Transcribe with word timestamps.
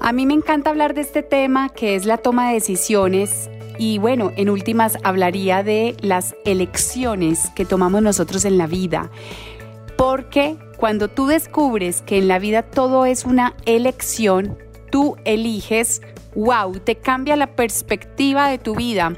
A 0.00 0.12
mí 0.12 0.26
me 0.26 0.34
encanta 0.34 0.70
hablar 0.70 0.94
de 0.94 1.00
este 1.00 1.22
tema 1.22 1.70
que 1.70 1.96
es 1.96 2.06
la 2.06 2.18
toma 2.18 2.48
de 2.48 2.54
decisiones 2.54 3.50
y 3.78 3.98
bueno, 3.98 4.32
en 4.36 4.48
últimas 4.48 4.96
hablaría 5.02 5.62
de 5.62 5.96
las 6.00 6.34
elecciones 6.44 7.50
que 7.54 7.64
tomamos 7.64 8.02
nosotros 8.02 8.44
en 8.44 8.58
la 8.58 8.66
vida. 8.66 9.10
Porque 9.96 10.56
cuando 10.76 11.08
tú 11.08 11.26
descubres 11.26 12.02
que 12.02 12.18
en 12.18 12.28
la 12.28 12.38
vida 12.38 12.62
todo 12.62 13.06
es 13.06 13.24
una 13.24 13.54
elección, 13.66 14.56
tú 14.90 15.16
eliges, 15.24 16.00
wow, 16.34 16.78
te 16.78 16.96
cambia 16.96 17.36
la 17.36 17.56
perspectiva 17.56 18.48
de 18.48 18.58
tu 18.58 18.76
vida, 18.76 19.14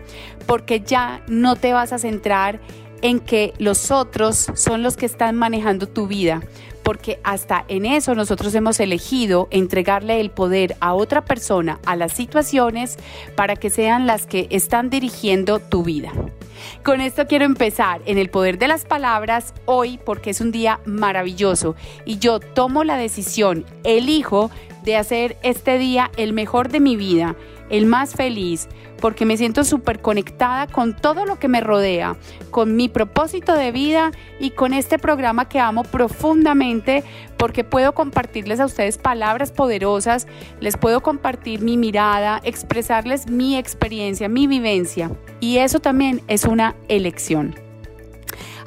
porque 0.46 0.80
ya 0.80 1.22
no 1.28 1.56
te 1.56 1.74
vas 1.74 1.92
a 1.92 1.98
centrar 1.98 2.60
en 3.02 3.20
que 3.20 3.52
los 3.58 3.90
otros 3.90 4.46
son 4.54 4.82
los 4.82 4.96
que 4.96 5.06
están 5.06 5.36
manejando 5.36 5.86
tu 5.86 6.06
vida, 6.06 6.42
porque 6.82 7.20
hasta 7.22 7.64
en 7.68 7.86
eso 7.86 8.14
nosotros 8.14 8.54
hemos 8.54 8.80
elegido 8.80 9.48
entregarle 9.50 10.20
el 10.20 10.30
poder 10.30 10.76
a 10.80 10.94
otra 10.94 11.24
persona, 11.24 11.78
a 11.86 11.96
las 11.96 12.12
situaciones, 12.12 12.98
para 13.36 13.56
que 13.56 13.70
sean 13.70 14.06
las 14.06 14.26
que 14.26 14.46
están 14.50 14.90
dirigiendo 14.90 15.58
tu 15.58 15.82
vida. 15.82 16.12
Con 16.84 17.00
esto 17.00 17.26
quiero 17.26 17.44
empezar 17.44 18.00
en 18.06 18.18
el 18.18 18.30
poder 18.30 18.58
de 18.58 18.68
las 18.68 18.84
palabras 18.84 19.54
hoy 19.64 19.98
porque 20.04 20.30
es 20.30 20.40
un 20.40 20.52
día 20.52 20.80
maravilloso 20.84 21.74
y 22.04 22.18
yo 22.18 22.40
tomo 22.40 22.84
la 22.84 22.96
decisión, 22.96 23.64
elijo 23.84 24.50
de 24.82 24.96
hacer 24.96 25.36
este 25.42 25.78
día 25.78 26.10
el 26.16 26.32
mejor 26.32 26.70
de 26.70 26.80
mi 26.80 26.96
vida, 26.96 27.36
el 27.70 27.86
más 27.86 28.14
feliz, 28.14 28.68
porque 29.00 29.24
me 29.24 29.36
siento 29.36 29.64
súper 29.64 30.00
conectada 30.00 30.66
con 30.66 30.94
todo 30.94 31.24
lo 31.24 31.38
que 31.38 31.48
me 31.48 31.60
rodea, 31.60 32.16
con 32.50 32.76
mi 32.76 32.88
propósito 32.88 33.54
de 33.54 33.72
vida 33.72 34.10
y 34.38 34.50
con 34.50 34.74
este 34.74 34.98
programa 34.98 35.48
que 35.48 35.58
amo 35.58 35.84
profundamente 35.84 37.04
porque 37.36 37.64
puedo 37.64 37.94
compartirles 37.94 38.60
a 38.60 38.66
ustedes 38.66 38.98
palabras 38.98 39.52
poderosas, 39.52 40.26
les 40.60 40.76
puedo 40.76 41.02
compartir 41.02 41.62
mi 41.62 41.76
mirada, 41.76 42.40
expresarles 42.44 43.30
mi 43.30 43.56
experiencia, 43.56 44.28
mi 44.28 44.46
vivencia. 44.46 45.10
Y 45.40 45.58
eso 45.58 45.80
también 45.80 46.20
es 46.28 46.44
una 46.44 46.76
elección. 46.88 47.69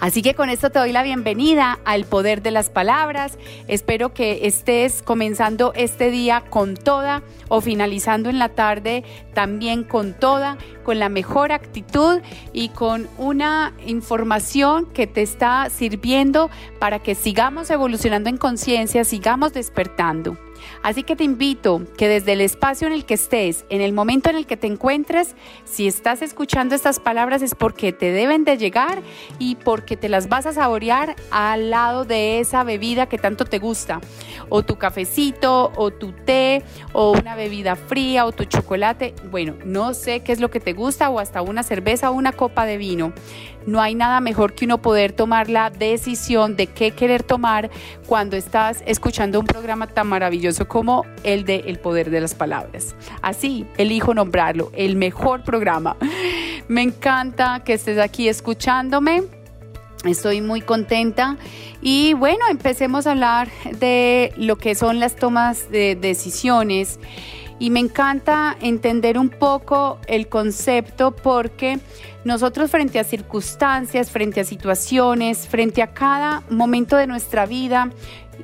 Así 0.04 0.22
que 0.22 0.36
con 0.36 0.50
esto 0.50 0.70
te 0.70 0.80
doy 0.80 0.92
la 0.92 1.02
bienvenida 1.02 1.80
al 1.86 2.04
poder 2.04 2.42
de 2.42 2.52
las 2.52 2.70
palabras. 2.70 3.38
Espero 3.70 4.14
que 4.14 4.48
estés 4.48 5.02
comenzando 5.02 5.72
este 5.78 6.12
día 6.12 6.44
con 6.50 6.76
toda 6.76 7.24
o 7.48 7.62
finalizando 7.62 8.30
en 8.30 8.38
la 8.38 8.50
tarde 8.50 9.06
también 9.34 9.86
con 9.86 10.12
toda, 10.12 10.58
con 10.84 11.00
la 11.00 11.08
mejor 11.08 11.54
actitud 11.54 12.20
y 12.52 12.68
con 12.68 13.08
una 13.18 13.72
información 13.88 14.88
que 14.88 15.08
te 15.08 15.22
está 15.22 15.70
sirviendo 15.70 16.50
para 16.80 17.00
que 17.00 17.16
sigamos 17.16 17.70
evolucionando 17.70 18.30
en 18.30 18.36
conciencia, 18.36 19.06
sigamos 19.06 19.54
despertando. 19.54 20.38
Así 20.84 21.04
que 21.04 21.16
te 21.16 21.24
invito 21.24 21.82
que 21.98 22.10
desde 22.10 22.34
el 22.34 22.42
espacio 22.42 22.88
en 22.88 22.94
el 22.94 23.06
que 23.06 23.14
estés, 23.14 23.64
en 23.70 23.80
el 23.80 23.94
momento 23.94 24.30
en 24.30 24.36
el 24.36 24.46
que 24.46 24.58
te 24.58 24.68
encuentres, 24.68 25.34
si 25.64 25.88
estás 25.88 26.22
escuchando 26.22 26.76
estas 26.76 27.00
palabras 27.00 27.42
es 27.42 27.56
porque 27.56 27.94
te 27.94 28.12
deben 28.12 28.44
de 28.44 28.58
llegar 28.58 29.02
y 29.40 29.56
porque 29.56 29.96
te 29.96 30.10
las 30.10 30.28
vas 30.28 30.46
a 30.46 30.52
saborear 30.52 31.16
al 31.32 31.70
lado 31.70 32.04
de 32.04 32.40
esa 32.40 32.66
bebida 32.66 33.08
que 33.08 33.18
tanto 33.18 33.46
te 33.46 33.60
gusta. 33.60 34.02
O 34.50 34.64
tu 34.64 34.78
cafecito, 34.78 35.72
o 35.78 35.92
tu 35.92 36.12
té, 36.12 36.64
o 36.92 37.12
una 37.12 37.36
bebida 37.36 37.78
fría, 37.78 38.26
o 38.26 38.34
tu 38.34 38.44
chocolate. 38.44 39.16
Bueno, 39.32 39.56
no 39.64 39.94
sé 39.94 40.20
qué 40.20 40.34
es 40.34 40.42
lo 40.42 40.52
que 40.52 40.60
te 40.60 40.74
gusta, 40.74 41.10
o 41.10 41.20
hasta 41.20 41.42
una 41.42 41.64
cerveza 41.64 42.12
o 42.12 42.14
una 42.14 42.34
copa 42.34 42.66
de 42.66 42.78
vino. 42.78 43.14
No 43.66 43.82
hay 43.82 43.96
nada 43.96 44.20
mejor 44.20 44.54
que 44.54 44.66
uno 44.66 44.82
poder 44.82 45.14
tomar 45.14 45.50
la 45.50 45.70
decisión 45.70 46.56
de 46.56 46.68
qué 46.68 46.92
querer 46.92 47.24
tomar 47.24 47.70
cuando 48.08 48.36
estás 48.36 48.84
escuchando 48.86 49.40
un 49.40 49.46
programa 49.46 49.88
tan 49.88 50.08
maravilloso 50.08 50.68
como 50.68 51.06
el 51.24 51.46
de 51.46 51.64
El 51.68 51.80
Poder 51.80 52.10
de 52.10 52.22
las 52.22 52.36
Palabras. 52.36 52.96
Así, 53.22 53.66
elijo 53.78 54.14
nombrarlo, 54.14 54.72
el 54.76 54.96
mejor 54.96 55.44
programa. 55.44 55.96
Me 56.68 56.82
encanta 56.82 57.62
que 57.64 57.74
estés 57.74 58.00
aquí 58.00 58.28
escuchándome. 58.28 59.24
Estoy 60.06 60.42
muy 60.42 60.60
contenta 60.60 61.38
y 61.82 62.14
bueno, 62.14 62.46
empecemos 62.50 63.08
a 63.08 63.12
hablar 63.12 63.48
de 63.80 64.34
lo 64.36 64.58
que 64.58 64.76
son 64.76 65.00
las 65.00 65.16
tomas 65.16 65.72
de 65.72 65.96
decisiones 65.96 67.00
y 67.60 67.70
me 67.70 67.80
encanta 67.80 68.58
entender 68.62 69.18
un 69.18 69.30
poco 69.30 70.00
el 70.08 70.28
concepto 70.28 71.16
porque 71.16 71.80
nosotros 72.24 72.72
frente 72.72 73.00
a 73.00 73.04
circunstancias, 73.04 74.10
frente 74.10 74.40
a 74.40 74.44
situaciones, 74.44 75.48
frente 75.48 75.82
a 75.82 75.94
cada 75.94 76.44
momento 76.50 76.96
de 76.96 77.08
nuestra 77.08 77.46
vida, 77.46 77.90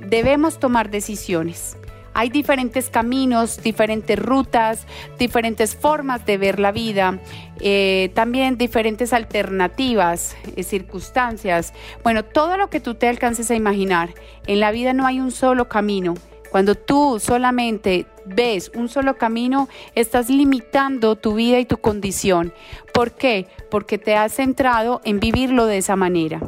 debemos 0.02 0.59
tomar 0.59 0.90
decisiones. 0.90 1.78
Hay 2.14 2.30
diferentes 2.30 2.90
caminos, 2.90 3.62
diferentes 3.64 4.18
rutas, 4.19 4.86
diferentes 5.18 5.75
formas 5.75 6.25
de 6.25 6.38
ver 6.38 6.59
la 6.59 6.72
vida, 6.72 7.19
eh, 7.62 8.12
también 8.14 8.58
diferentes 8.58 9.14
alternativas, 9.14 10.36
eh, 10.56 10.64
circunstancias. 10.64 11.74
Bueno, 12.03 12.25
todo 12.25 12.58
lo 12.58 12.69
que 12.69 12.80
tú 12.80 12.96
te 12.96 13.08
alcances 13.08 13.52
a 13.52 13.56
imaginar. 13.56 14.09
En 14.48 14.59
la 14.59 14.72
vida 14.72 14.92
no 14.94 15.06
hay 15.06 15.19
un 15.19 15.31
solo 15.31 15.69
camino. 15.69 16.16
Cuando 16.52 16.75
tú 16.75 17.19
solamente 17.19 18.08
ves 18.30 18.72
un 18.76 18.90
solo 18.90 19.18
camino, 19.18 19.68
estás 19.96 20.30
limitando 20.30 21.16
tu 21.16 21.36
vida 21.36 21.60
y 21.60 21.66
tu 21.66 21.78
condición. 21.78 22.54
¿Por 22.94 23.12
qué? 23.12 23.48
Porque 23.70 23.98
te 23.98 24.16
has 24.16 24.34
centrado 24.34 25.02
en 25.04 25.20
vivirlo 25.20 25.66
de 25.66 25.78
esa 25.78 25.96
manera. 25.96 26.42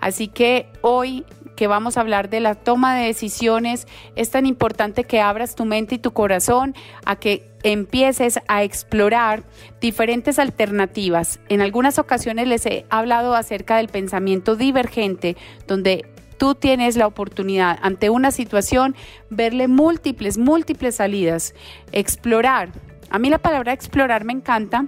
Así 0.00 0.28
que 0.28 0.68
hoy 0.82 1.24
que 1.56 1.66
vamos 1.66 1.96
a 1.96 2.02
hablar 2.02 2.28
de 2.28 2.40
la 2.40 2.54
toma 2.54 2.94
de 2.94 3.06
decisiones, 3.06 3.88
es 4.14 4.30
tan 4.30 4.46
importante 4.46 5.04
que 5.04 5.20
abras 5.20 5.56
tu 5.56 5.64
mente 5.64 5.96
y 5.96 5.98
tu 5.98 6.12
corazón 6.12 6.74
a 7.04 7.16
que 7.16 7.50
empieces 7.64 8.38
a 8.46 8.62
explorar 8.62 9.42
diferentes 9.80 10.38
alternativas. 10.38 11.40
En 11.48 11.62
algunas 11.62 11.98
ocasiones 11.98 12.46
les 12.46 12.64
he 12.66 12.84
hablado 12.90 13.34
acerca 13.34 13.78
del 13.78 13.88
pensamiento 13.88 14.54
divergente, 14.54 15.36
donde 15.66 16.04
tú 16.38 16.54
tienes 16.54 16.96
la 16.96 17.06
oportunidad 17.06 17.78
ante 17.82 18.10
una 18.10 18.30
situación 18.30 18.94
verle 19.30 19.68
múltiples, 19.68 20.38
múltiples 20.38 20.96
salidas, 20.96 21.54
explorar. 21.92 22.70
A 23.10 23.18
mí 23.18 23.30
la 23.30 23.38
palabra 23.38 23.72
explorar 23.72 24.24
me 24.24 24.32
encanta 24.32 24.86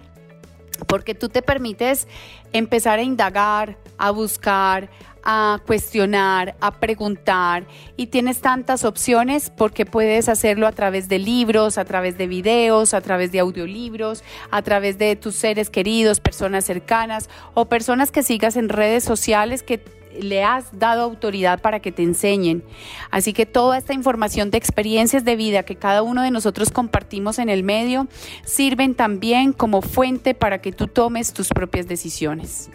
porque 0.87 1.15
tú 1.15 1.29
te 1.29 1.43
permites 1.43 2.07
empezar 2.53 2.99
a 2.99 3.03
indagar, 3.03 3.77
a 3.97 4.11
buscar, 4.11 4.91
a 5.25 5.61
cuestionar, 5.67 6.57
a 6.61 6.73
preguntar 6.81 7.67
y 7.97 8.07
tienes 8.07 8.41
tantas 8.41 8.85
opciones 8.85 9.51
porque 9.51 9.85
puedes 9.85 10.29
hacerlo 10.29 10.67
a 10.67 10.73
través 10.73 11.09
de 11.09 11.19
libros, 11.19 11.77
a 11.79 11.85
través 11.85 12.17
de 12.17 12.27
videos, 12.27 12.95
a 12.95 13.01
través 13.01 13.33
de 13.33 13.41
audiolibros, 13.41 14.23
a 14.51 14.63
través 14.63 14.99
de 14.99 15.17
tus 15.17 15.35
seres 15.35 15.71
queridos, 15.71 16.21
personas 16.21 16.65
cercanas 16.65 17.29
o 17.55 17.67
personas 17.67 18.11
que 18.11 18.23
sigas 18.23 18.57
en 18.57 18.69
redes 18.69 19.05
sociales 19.05 19.63
que 19.63 19.83
le 20.21 20.45
has 20.45 20.79
dado 20.79 21.03
autoridad 21.03 21.61
para 21.61 21.81
que 21.81 21.93
te 21.93 22.03
enseñen. 22.03 22.63
Así 23.11 23.33
que 23.33 23.47
toda 23.47 23.79
esta 23.79 23.95
información 23.95 24.51
de 24.51 24.59
experiencias 24.59 25.25
de 25.25 25.37
vida 25.37 25.63
que 25.63 25.77
cada 25.77 26.03
uno 26.03 26.23
de 26.23 26.31
nosotros 26.31 26.71
compartimos 26.71 27.39
en 27.39 27.49
el 27.49 27.63
medio 27.63 28.09
sirven 28.45 28.95
también 28.95 29.53
como 29.53 29.83
fuente 29.83 30.35
para 30.35 30.61
que 30.61 30.73
tú 30.73 30.87
tomes 30.87 31.33
tus 31.33 31.49
propias 31.49 31.89
decisiones. 31.89 32.71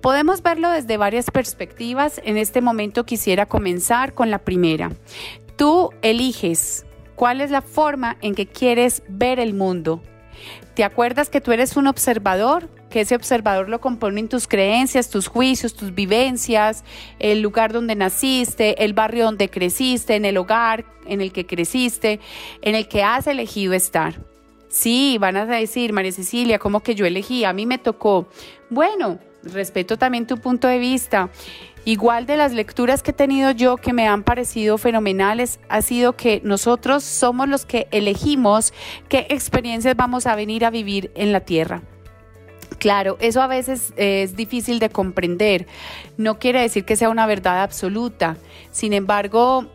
Podemos 0.00 0.42
verlo 0.42 0.70
desde 0.70 0.96
varias 0.96 1.30
perspectivas. 1.30 2.20
En 2.24 2.36
este 2.36 2.60
momento 2.60 3.04
quisiera 3.04 3.46
comenzar 3.46 4.14
con 4.14 4.30
la 4.30 4.38
primera. 4.38 4.92
Tú 5.56 5.90
eliges 6.02 6.84
cuál 7.14 7.40
es 7.40 7.50
la 7.50 7.62
forma 7.62 8.16
en 8.20 8.34
que 8.34 8.46
quieres 8.46 9.02
ver 9.08 9.38
el 9.38 9.54
mundo. 9.54 10.02
¿Te 10.74 10.84
acuerdas 10.84 11.30
que 11.30 11.40
tú 11.40 11.52
eres 11.52 11.76
un 11.76 11.86
observador? 11.86 12.68
Que 12.94 13.00
ese 13.00 13.16
observador 13.16 13.68
lo 13.68 13.80
componen 13.80 14.28
tus 14.28 14.46
creencias, 14.46 15.10
tus 15.10 15.26
juicios, 15.26 15.74
tus 15.74 15.92
vivencias, 15.92 16.84
el 17.18 17.40
lugar 17.40 17.72
donde 17.72 17.96
naciste, 17.96 18.84
el 18.84 18.92
barrio 18.92 19.24
donde 19.24 19.50
creciste, 19.50 20.14
en 20.14 20.24
el 20.24 20.36
hogar 20.36 20.84
en 21.04 21.20
el 21.20 21.32
que 21.32 21.44
creciste, 21.44 22.20
en 22.62 22.76
el 22.76 22.86
que 22.86 23.02
has 23.02 23.26
elegido 23.26 23.72
estar. 23.72 24.14
Sí, 24.68 25.16
van 25.18 25.36
a 25.36 25.44
decir, 25.44 25.92
María 25.92 26.12
Cecilia, 26.12 26.60
¿cómo 26.60 26.84
que 26.84 26.94
yo 26.94 27.04
elegí? 27.04 27.44
A 27.44 27.52
mí 27.52 27.66
me 27.66 27.78
tocó. 27.78 28.28
Bueno, 28.70 29.18
respeto 29.42 29.98
también 29.98 30.28
tu 30.28 30.36
punto 30.38 30.68
de 30.68 30.78
vista. 30.78 31.30
Igual 31.84 32.26
de 32.26 32.36
las 32.36 32.52
lecturas 32.52 33.02
que 33.02 33.10
he 33.10 33.14
tenido 33.14 33.50
yo 33.50 33.76
que 33.76 33.92
me 33.92 34.06
han 34.06 34.22
parecido 34.22 34.78
fenomenales, 34.78 35.58
ha 35.68 35.82
sido 35.82 36.12
que 36.12 36.40
nosotros 36.44 37.02
somos 37.02 37.48
los 37.48 37.66
que 37.66 37.88
elegimos 37.90 38.72
qué 39.08 39.26
experiencias 39.30 39.96
vamos 39.96 40.28
a 40.28 40.36
venir 40.36 40.64
a 40.64 40.70
vivir 40.70 41.10
en 41.16 41.32
la 41.32 41.40
tierra. 41.40 41.82
Claro, 42.84 43.16
eso 43.18 43.40
a 43.40 43.46
veces 43.46 43.94
es 43.96 44.36
difícil 44.36 44.78
de 44.78 44.90
comprender. 44.90 45.66
No 46.18 46.38
quiere 46.38 46.60
decir 46.60 46.84
que 46.84 46.96
sea 46.96 47.08
una 47.08 47.24
verdad 47.24 47.62
absoluta. 47.62 48.36
Sin 48.72 48.92
embargo, 48.92 49.68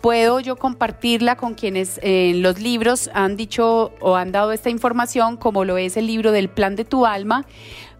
puedo 0.00 0.40
yo 0.40 0.56
compartirla 0.56 1.36
con 1.36 1.54
quienes 1.54 2.00
en 2.02 2.42
los 2.42 2.58
libros 2.60 3.08
han 3.14 3.36
dicho 3.36 3.92
o 4.00 4.16
han 4.16 4.32
dado 4.32 4.50
esta 4.50 4.68
información, 4.68 5.36
como 5.36 5.64
lo 5.64 5.78
es 5.78 5.96
el 5.96 6.08
libro 6.08 6.32
del 6.32 6.48
plan 6.48 6.74
de 6.74 6.84
tu 6.84 7.06
alma, 7.06 7.46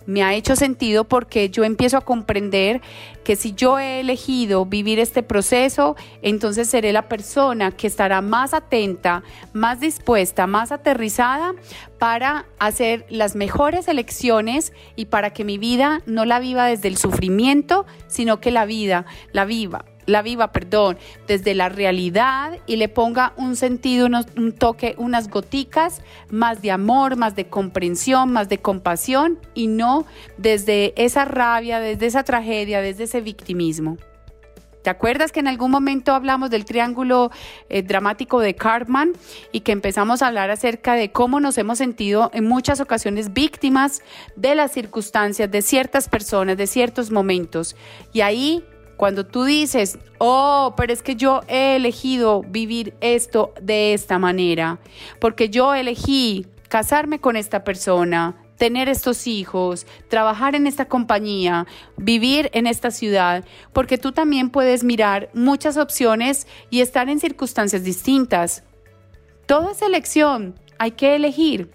me 0.07 0.23
ha 0.23 0.35
hecho 0.35 0.57
sentido 0.57 1.05
porque 1.05 1.51
yo 1.51 1.65
empiezo 1.65 1.97
a 1.97 2.01
comprender 2.01 2.81
que 3.25 3.37
si 3.37 3.53
yo 3.53 3.79
he 3.79 4.01
elegido 4.01 4.67
vivir 4.67 4.99
este 4.99 5.23
proceso, 5.23 5.97
entonces 6.23 6.69
seré 6.69 6.93
la 6.93 7.09
persona 7.09 7.71
que 7.71 7.87
estará 7.87 8.21
más 8.21 8.55
atenta, 8.55 9.23
más 9.53 9.81
dispuesta, 9.81 10.47
más 10.47 10.73
aterrizada 10.73 11.55
para 11.99 12.47
hacer 12.59 13.07
las 13.11 13.37
mejores 13.37 13.89
elecciones 13.89 14.73
y 14.97 15.07
para 15.07 15.31
que 15.31 15.45
mi 15.45 15.59
vida 15.59 16.01
no 16.07 16.25
la 16.25 16.41
viva 16.41 16.67
desde 16.67 16.89
el 16.89 16.97
sufrimiento, 16.97 17.87
sino 18.09 18.41
que 18.41 18.51
la 18.51 18.65
vida 18.65 19.07
la 19.33 19.45
viva 19.45 19.85
la 20.07 20.23
viva, 20.23 20.53
perdón, 20.53 20.99
desde 21.27 21.55
la 21.55 21.69
realidad 21.69 22.59
y 22.67 22.77
le 22.77 22.89
ponga 22.89 23.33
un 23.37 23.57
sentido, 23.57 24.09
un 24.37 24.53
toque, 24.53 24.95
unas 24.99 25.29
goticas 25.29 26.03
más 26.31 26.63
de 26.63 26.71
amor, 26.71 27.17
más 27.17 27.37
de 27.37 27.47
comprensión, 27.47 28.33
más 28.33 28.49
de 28.49 28.59
compasión 28.59 29.39
y 29.55 29.67
no 29.67 30.07
desde 30.37 30.93
esa 30.97 31.25
rabia, 31.25 31.81
desde 31.81 32.07
esa 32.07 32.25
tragedia, 32.25 32.81
desde 32.81 33.05
ese 33.05 33.21
victimismo. 33.21 33.97
¿Te 34.83 34.89
acuerdas 34.89 35.31
que 35.31 35.41
en 35.41 35.49
algún 35.49 35.71
momento 35.71 36.15
hablamos 36.15 36.49
del 36.49 36.65
triángulo 36.65 37.31
eh, 37.69 37.83
dramático 37.83 38.41
de 38.41 38.55
Cartman 38.55 39.13
y 39.53 39.61
que 39.61 39.73
empezamos 39.73 40.23
a 40.23 40.29
hablar 40.29 40.51
acerca 40.51 40.95
de 40.95 41.13
cómo 41.13 41.39
nos 41.39 41.59
hemos 41.59 41.79
sentido 41.79 42.31
en 42.33 42.47
muchas 42.47 42.81
ocasiones 42.81 43.35
víctimas 43.35 44.03
de 44.37 44.55
las 44.55 44.73
circunstancias, 44.73 45.51
de 45.51 45.61
ciertas 45.61 46.09
personas, 46.09 46.57
de 46.57 46.67
ciertos 46.67 47.11
momentos? 47.11 47.77
Y 48.15 48.23
ahí 48.23 48.65
cuando 49.01 49.25
tú 49.25 49.45
dices, 49.45 49.99
oh, 50.19 50.75
pero 50.77 50.93
es 50.93 51.01
que 51.03 51.17
yo 51.17 51.41
he 51.49 51.75
elegido 51.75 52.43
vivir 52.43 52.93
esto 53.01 53.55
de 53.59 53.95
esta 53.95 54.19
manera, 54.19 54.79
porque 55.21 55.49
yo 55.49 55.73
elegí 55.73 56.47
casarme 56.69 57.19
con 57.19 57.35
esta 57.35 57.65
persona, 57.65 58.37
tener 58.59 58.91
estos 58.91 59.27
hijos, 59.27 59.87
trabajar 60.09 60.55
en 60.55 60.67
esta 60.67 60.85
compañía, 60.85 61.67
vivir 61.97 62.51
en 62.53 62.67
esta 62.67 62.91
ciudad, 62.91 63.47
porque 63.73 63.97
tú 63.97 64.13
también 64.13 64.51
puedes 64.51 64.85
mirar 64.85 65.31
muchas 65.33 65.79
opciones 65.79 66.47
y 66.69 66.83
estar 66.83 67.09
en 67.09 67.21
circunstancias 67.21 67.83
distintas. 67.83 68.65
Todo 69.47 69.71
es 69.71 69.81
elección, 69.81 70.61
hay 70.79 70.91
que 70.91 71.17
elegir. 71.17 71.71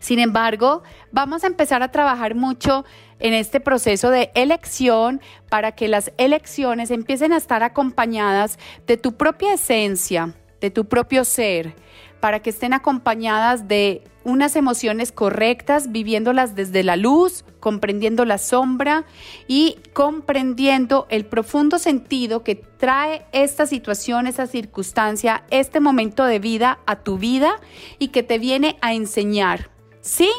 Sin 0.00 0.18
embargo, 0.18 0.82
vamos 1.12 1.44
a 1.44 1.46
empezar 1.46 1.82
a 1.82 1.90
trabajar 1.90 2.34
mucho 2.34 2.84
en 3.20 3.34
este 3.34 3.60
proceso 3.60 4.10
de 4.10 4.30
elección 4.34 5.20
para 5.48 5.72
que 5.72 5.88
las 5.88 6.12
elecciones 6.16 6.90
empiecen 6.90 7.32
a 7.32 7.36
estar 7.36 7.62
acompañadas 7.62 8.58
de 8.86 8.96
tu 8.96 9.16
propia 9.16 9.54
esencia, 9.54 10.34
de 10.60 10.70
tu 10.70 10.86
propio 10.86 11.24
ser, 11.24 11.74
para 12.20 12.40
que 12.40 12.50
estén 12.50 12.74
acompañadas 12.74 13.66
de 13.66 14.02
unas 14.24 14.54
emociones 14.56 15.12
correctas, 15.12 15.90
viviéndolas 15.92 16.54
desde 16.54 16.82
la 16.82 16.96
luz, 16.96 17.44
comprendiendo 17.58 18.24
la 18.24 18.38
sombra 18.38 19.06
y 19.48 19.78
comprendiendo 19.94 21.06
el 21.08 21.24
profundo 21.24 21.78
sentido 21.78 22.44
que 22.44 22.54
trae 22.54 23.24
esta 23.32 23.66
situación, 23.66 24.26
esa 24.26 24.46
circunstancia, 24.46 25.44
este 25.50 25.80
momento 25.80 26.24
de 26.24 26.38
vida 26.38 26.80
a 26.86 26.96
tu 26.96 27.18
vida 27.18 27.56
y 27.98 28.08
que 28.08 28.22
te 28.22 28.38
viene 28.38 28.76
a 28.82 28.92
enseñar. 28.92 29.70
Sí, 30.02 30.30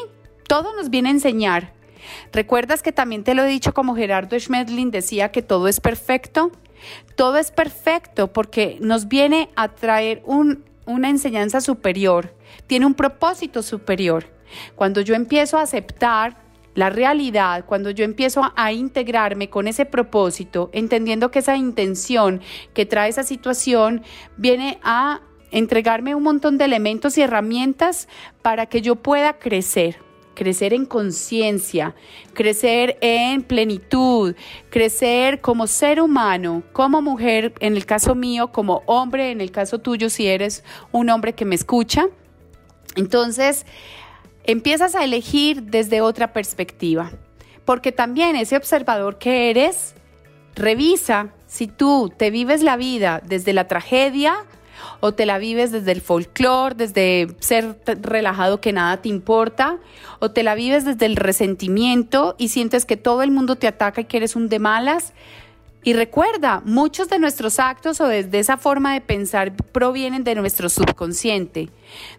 todo 0.46 0.74
nos 0.76 0.90
viene 0.90 1.08
a 1.08 1.12
enseñar. 1.12 1.81
¿Recuerdas 2.32 2.82
que 2.82 2.92
también 2.92 3.24
te 3.24 3.34
lo 3.34 3.44
he 3.44 3.48
dicho 3.48 3.74
como 3.74 3.94
Gerardo 3.94 4.38
Schmedlin 4.38 4.90
decía 4.90 5.30
que 5.30 5.42
todo 5.42 5.68
es 5.68 5.80
perfecto? 5.80 6.52
Todo 7.16 7.38
es 7.38 7.50
perfecto 7.50 8.32
porque 8.32 8.78
nos 8.80 9.08
viene 9.08 9.50
a 9.56 9.68
traer 9.68 10.22
una 10.26 11.08
enseñanza 11.08 11.60
superior, 11.60 12.34
tiene 12.66 12.86
un 12.86 12.94
propósito 12.94 13.62
superior. 13.62 14.26
Cuando 14.74 15.00
yo 15.00 15.14
empiezo 15.14 15.58
a 15.58 15.62
aceptar 15.62 16.36
la 16.74 16.90
realidad, 16.90 17.64
cuando 17.66 17.90
yo 17.90 18.04
empiezo 18.04 18.50
a, 18.56 18.72
integrarme 18.72 19.50
con 19.50 19.68
ese 19.68 19.84
propósito, 19.84 20.70
entendiendo 20.72 21.30
que 21.30 21.40
esa 21.40 21.56
intención 21.56 22.40
que 22.72 22.86
trae 22.86 23.10
esa 23.10 23.24
situación 23.24 24.02
viene 24.36 24.78
a 24.82 25.20
entregarme 25.50 26.14
un 26.14 26.22
montón 26.22 26.56
de 26.56 26.64
elementos 26.64 27.18
y 27.18 27.22
herramientas 27.22 28.08
para 28.40 28.66
que 28.66 28.80
yo 28.80 28.96
pueda 28.96 29.38
crecer, 29.38 29.98
crecer 30.34 30.72
en 30.72 30.86
conciencia, 30.86 31.94
crecer 32.34 32.98
en 33.00 33.42
plenitud, 33.42 34.34
crecer 34.70 35.40
como 35.40 35.66
ser 35.66 36.00
humano, 36.00 36.62
como 36.72 37.02
mujer, 37.02 37.54
en 37.60 37.76
el 37.76 37.86
caso 37.86 38.14
mío, 38.14 38.52
como 38.52 38.82
hombre, 38.86 39.30
en 39.30 39.40
el 39.40 39.50
caso 39.50 39.78
tuyo, 39.78 40.10
si 40.10 40.26
eres 40.26 40.64
un 40.90 41.10
hombre 41.10 41.34
que 41.34 41.44
me 41.44 41.54
escucha. 41.54 42.06
Entonces, 42.96 43.66
empiezas 44.44 44.94
a 44.94 45.04
elegir 45.04 45.62
desde 45.62 46.00
otra 46.00 46.32
perspectiva, 46.32 47.12
porque 47.64 47.92
también 47.92 48.36
ese 48.36 48.56
observador 48.56 49.18
que 49.18 49.50
eres, 49.50 49.94
revisa 50.54 51.32
si 51.46 51.66
tú 51.66 52.12
te 52.16 52.30
vives 52.30 52.62
la 52.62 52.76
vida 52.76 53.22
desde 53.24 53.52
la 53.52 53.68
tragedia, 53.68 54.34
o 55.04 55.12
te 55.12 55.26
la 55.26 55.38
vives 55.38 55.72
desde 55.72 55.90
el 55.90 56.00
folclore, 56.00 56.76
desde 56.76 57.26
ser 57.40 57.76
relajado 58.02 58.60
que 58.60 58.72
nada 58.72 59.02
te 59.02 59.08
importa, 59.08 59.78
o 60.20 60.30
te 60.30 60.44
la 60.44 60.54
vives 60.54 60.84
desde 60.84 61.06
el 61.06 61.16
resentimiento 61.16 62.36
y 62.38 62.50
sientes 62.50 62.84
que 62.84 62.96
todo 62.96 63.22
el 63.22 63.32
mundo 63.32 63.56
te 63.56 63.66
ataca 63.66 64.02
y 64.02 64.04
que 64.04 64.18
eres 64.18 64.36
un 64.36 64.48
de 64.48 64.60
malas. 64.60 65.12
Y 65.82 65.94
recuerda, 65.94 66.62
muchos 66.64 67.08
de 67.08 67.18
nuestros 67.18 67.58
actos 67.58 68.00
o 68.00 68.06
desde 68.06 68.38
esa 68.38 68.58
forma 68.58 68.94
de 68.94 69.00
pensar 69.00 69.56
provienen 69.56 70.22
de 70.22 70.36
nuestro 70.36 70.68
subconsciente, 70.68 71.70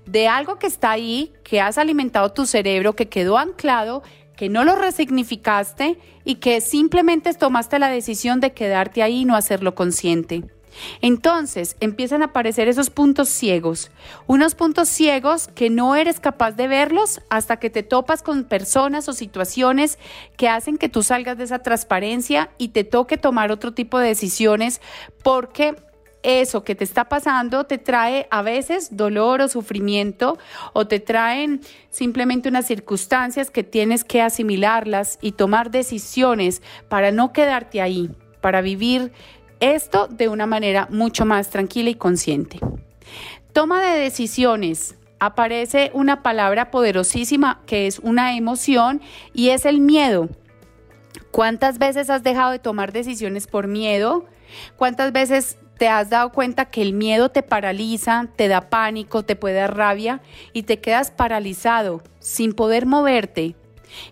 de 0.06 0.28
algo 0.28 0.60
que 0.60 0.68
está 0.68 0.92
ahí, 0.92 1.32
que 1.46 1.62
has 1.62 1.78
alimentado 1.78 2.34
tu 2.34 2.46
cerebro, 2.46 2.98
que 2.98 3.08
quedó 3.08 3.38
anclado, 3.38 4.04
que 4.36 4.50
no 4.50 4.66
lo 4.66 4.76
resignificaste 4.76 5.98
y 6.26 6.36
que 6.36 6.60
simplemente 6.60 7.34
tomaste 7.34 7.80
la 7.80 7.88
decisión 7.88 8.42
de 8.42 8.52
quedarte 8.52 9.02
ahí 9.04 9.22
y 9.22 9.26
no 9.26 9.38
hacerlo 9.38 9.74
consciente. 9.74 10.44
Entonces 11.02 11.76
empiezan 11.80 12.22
a 12.22 12.26
aparecer 12.26 12.68
esos 12.68 12.90
puntos 12.90 13.30
ciegos, 13.30 13.92
unos 14.28 14.56
puntos 14.56 14.90
ciegos 14.90 15.48
que 15.50 15.70
no 15.70 15.96
eres 15.96 16.20
capaz 16.20 16.52
de 16.52 16.68
verlos 16.68 17.22
hasta 17.30 17.58
que 17.58 17.70
te 17.70 17.84
topas 17.84 18.24
con 18.24 18.44
personas 18.44 19.10
o 19.10 19.14
situaciones 19.14 20.00
que 20.38 20.50
hacen 20.50 20.78
que 20.78 20.90
tú 20.90 21.04
salgas 21.04 21.38
de 21.38 21.46
esa 21.46 21.60
transparencia 21.60 22.52
y 22.58 22.70
te 22.70 22.84
toque 22.84 23.18
tomar 23.18 23.52
otro 23.52 23.74
tipo 23.74 24.00
de 24.00 24.08
decisiones 24.08 24.82
porque 25.24 25.76
eso 26.24 26.64
que 26.64 26.74
te 26.74 26.86
está 26.86 27.10
pasando 27.10 27.66
te 27.66 27.78
trae 27.78 28.28
a 28.32 28.42
veces 28.42 28.96
dolor 28.96 29.42
o 29.42 29.50
sufrimiento 29.50 30.38
o 30.72 30.88
te 30.88 31.00
traen 31.00 31.62
simplemente 31.90 32.50
unas 32.50 32.66
circunstancias 32.66 33.52
que 33.52 33.64
tienes 33.64 34.04
que 34.04 34.22
asimilarlas 34.22 35.20
y 35.22 35.34
tomar 35.34 35.70
decisiones 35.70 36.62
para 36.88 37.12
no 37.12 37.34
quedarte 37.34 37.82
ahí, 37.82 38.10
para 38.42 38.62
vivir 38.62 39.12
esto 39.64 40.08
de 40.08 40.28
una 40.28 40.46
manera 40.46 40.88
mucho 40.90 41.26
más 41.26 41.50
tranquila 41.50 41.90
y 41.90 41.96
consciente. 41.96 42.60
Toma 43.54 43.82
de 43.82 44.00
decisiones. 44.00 44.96
Aparece 45.20 45.90
una 45.94 46.22
palabra 46.22 46.70
poderosísima 46.70 47.62
que 47.66 47.88
es 47.88 48.00
una 48.00 48.36
emoción 48.36 49.02
y 49.34 49.50
es 49.50 49.66
el 49.66 49.80
miedo. 49.80 50.28
¿Cuántas 51.32 51.80
veces 51.80 52.10
has 52.10 52.24
dejado 52.24 52.52
de 52.52 52.60
tomar 52.60 52.92
decisiones 52.92 53.48
por 53.48 53.68
miedo? 53.68 54.26
¿Cuántas 54.76 55.14
veces 55.14 55.58
te 55.78 55.88
has 55.88 56.10
dado 56.10 56.32
cuenta 56.32 56.66
que 56.66 56.82
el 56.82 56.94
miedo 56.94 57.30
te 57.30 57.42
paraliza, 57.42 58.28
te 58.36 58.50
da 58.50 58.70
pánico, 58.70 59.24
te 59.24 59.36
puede 59.36 59.56
dar 59.56 59.78
rabia 59.78 60.22
y 60.52 60.64
te 60.64 60.80
quedas 60.80 61.10
paralizado 61.10 62.04
sin 62.20 62.54
poder 62.54 62.86
moverte? 62.86 63.56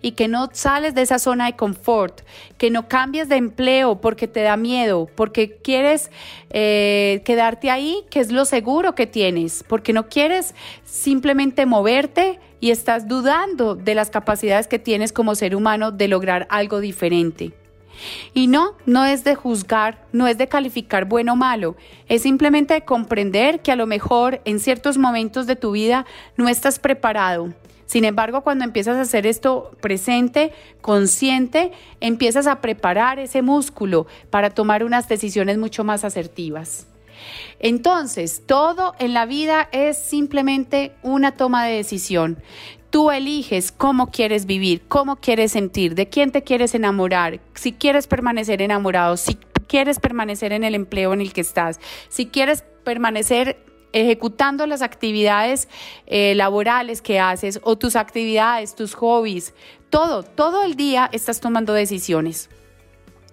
Y 0.01 0.11
que 0.11 0.27
no 0.27 0.49
sales 0.53 0.95
de 0.95 1.01
esa 1.01 1.19
zona 1.19 1.45
de 1.45 1.55
confort, 1.55 2.21
que 2.57 2.69
no 2.69 2.87
cambias 2.87 3.29
de 3.29 3.35
empleo 3.35 4.01
porque 4.01 4.27
te 4.27 4.41
da 4.41 4.57
miedo, 4.57 5.09
porque 5.15 5.57
quieres 5.57 6.11
eh, 6.49 7.21
quedarte 7.25 7.69
ahí, 7.69 8.03
que 8.09 8.19
es 8.19 8.31
lo 8.31 8.45
seguro 8.45 8.95
que 8.95 9.07
tienes, 9.07 9.63
porque 9.67 9.93
no 9.93 10.09
quieres 10.09 10.55
simplemente 10.83 11.65
moverte 11.65 12.39
y 12.59 12.71
estás 12.71 13.07
dudando 13.07 13.75
de 13.75 13.95
las 13.95 14.09
capacidades 14.09 14.67
que 14.67 14.79
tienes 14.79 15.11
como 15.11 15.35
ser 15.35 15.55
humano 15.55 15.91
de 15.91 16.07
lograr 16.07 16.47
algo 16.49 16.79
diferente. 16.79 17.53
Y 18.33 18.47
no, 18.47 18.75
no 18.85 19.05
es 19.05 19.23
de 19.23 19.35
juzgar, 19.35 20.05
no 20.11 20.27
es 20.27 20.37
de 20.37 20.47
calificar 20.47 21.05
bueno 21.05 21.33
o 21.33 21.35
malo, 21.35 21.75
es 22.07 22.23
simplemente 22.23 22.73
de 22.73 22.85
comprender 22.85 23.61
que 23.61 23.71
a 23.71 23.75
lo 23.75 23.87
mejor 23.87 24.41
en 24.45 24.59
ciertos 24.59 24.97
momentos 24.97 25.47
de 25.47 25.55
tu 25.55 25.71
vida 25.71 26.05
no 26.37 26.47
estás 26.49 26.79
preparado, 26.79 27.53
Sin 27.91 28.05
embargo, 28.05 28.39
cuando 28.39 28.63
empiezas 28.63 28.95
a 28.95 29.01
hacer 29.01 29.27
esto 29.27 29.75
presente, 29.81 30.53
consciente, 30.79 31.73
empiezas 31.99 32.47
a 32.47 32.61
preparar 32.61 33.19
ese 33.19 33.41
músculo 33.41 34.07
para 34.29 34.49
tomar 34.49 34.85
unas 34.85 35.09
decisiones 35.09 35.57
mucho 35.57 35.83
más 35.83 36.05
asertivas. 36.05 36.87
Entonces, 37.59 38.43
todo 38.45 38.95
en 38.97 39.13
la 39.13 39.25
vida 39.25 39.67
es 39.73 39.97
simplemente 39.97 40.93
una 41.03 41.33
toma 41.33 41.65
de 41.65 41.75
decisión. 41.75 42.37
Tú 42.91 43.11
eliges 43.11 43.73
cómo 43.73 44.09
quieres 44.09 44.45
vivir, 44.45 44.83
cómo 44.87 45.17
quieres 45.17 45.51
sentir, 45.51 45.93
de 45.93 46.07
quién 46.07 46.31
te 46.31 46.43
quieres 46.43 46.73
enamorar, 46.73 47.41
si 47.55 47.73
quieres 47.73 48.07
permanecer 48.07 48.61
enamorado, 48.61 49.17
si 49.17 49.35
quieres 49.67 49.99
permanecer 49.99 50.53
en 50.53 50.63
el 50.63 50.75
empleo 50.75 51.11
en 51.11 51.19
el 51.19 51.33
que 51.33 51.41
estás, 51.41 51.81
si 52.07 52.27
quieres 52.27 52.63
permanecer 52.85 53.57
ejecutando 53.93 54.65
las 54.65 54.81
actividades 54.81 55.67
eh, 56.07 56.33
laborales 56.35 57.01
que 57.01 57.19
haces 57.19 57.59
o 57.63 57.77
tus 57.77 57.95
actividades, 57.95 58.75
tus 58.75 58.93
hobbies, 58.95 59.53
todo, 59.89 60.23
todo 60.23 60.63
el 60.63 60.75
día 60.75 61.09
estás 61.11 61.39
tomando 61.39 61.73
decisiones. 61.73 62.49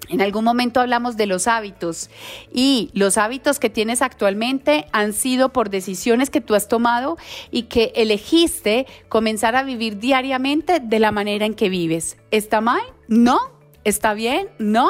En 0.08 0.22
algún 0.22 0.44
momento 0.44 0.80
hablamos 0.80 1.16
de 1.16 1.26
los 1.26 1.46
hábitos 1.46 2.08
y 2.52 2.90
los 2.94 3.18
hábitos 3.18 3.58
que 3.58 3.68
tienes 3.68 4.00
actualmente 4.00 4.86
han 4.92 5.12
sido 5.12 5.50
por 5.50 5.68
decisiones 5.68 6.30
que 6.30 6.40
tú 6.40 6.54
has 6.54 6.68
tomado 6.68 7.18
y 7.50 7.64
que 7.64 7.92
elegiste 7.94 8.86
comenzar 9.08 9.54
a 9.54 9.62
vivir 9.62 9.98
diariamente 9.98 10.80
de 10.80 10.98
la 10.98 11.12
manera 11.12 11.44
en 11.44 11.54
que 11.54 11.68
vives. 11.68 12.16
¿Está 12.30 12.60
mal? 12.60 12.80
No. 13.06 13.38
¿Está 13.84 14.14
bien? 14.14 14.48
No. 14.58 14.88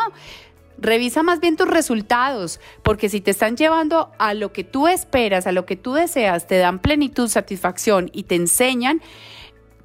Revisa 0.81 1.25
más 1.25 1.41
bien 1.41 1.57
tus 1.57 1.69
resultados, 1.69 2.61
porque 2.85 3.09
si 3.09 3.21
te 3.21 3.33
están 3.33 3.57
llevando 3.57 4.13
a 4.19 4.33
lo 4.35 4.53
que 4.53 4.63
tú 4.63 4.87
esperas, 4.87 5.47
a 5.47 5.53
lo 5.53 5.67
que 5.67 5.77
tú 5.77 5.95
deseas, 5.95 6.47
te 6.47 6.59
dan 6.59 6.79
plenitud, 6.79 7.29
satisfacción 7.29 8.11
y 8.13 8.23
te 8.25 8.37
enseñan, 8.37 9.03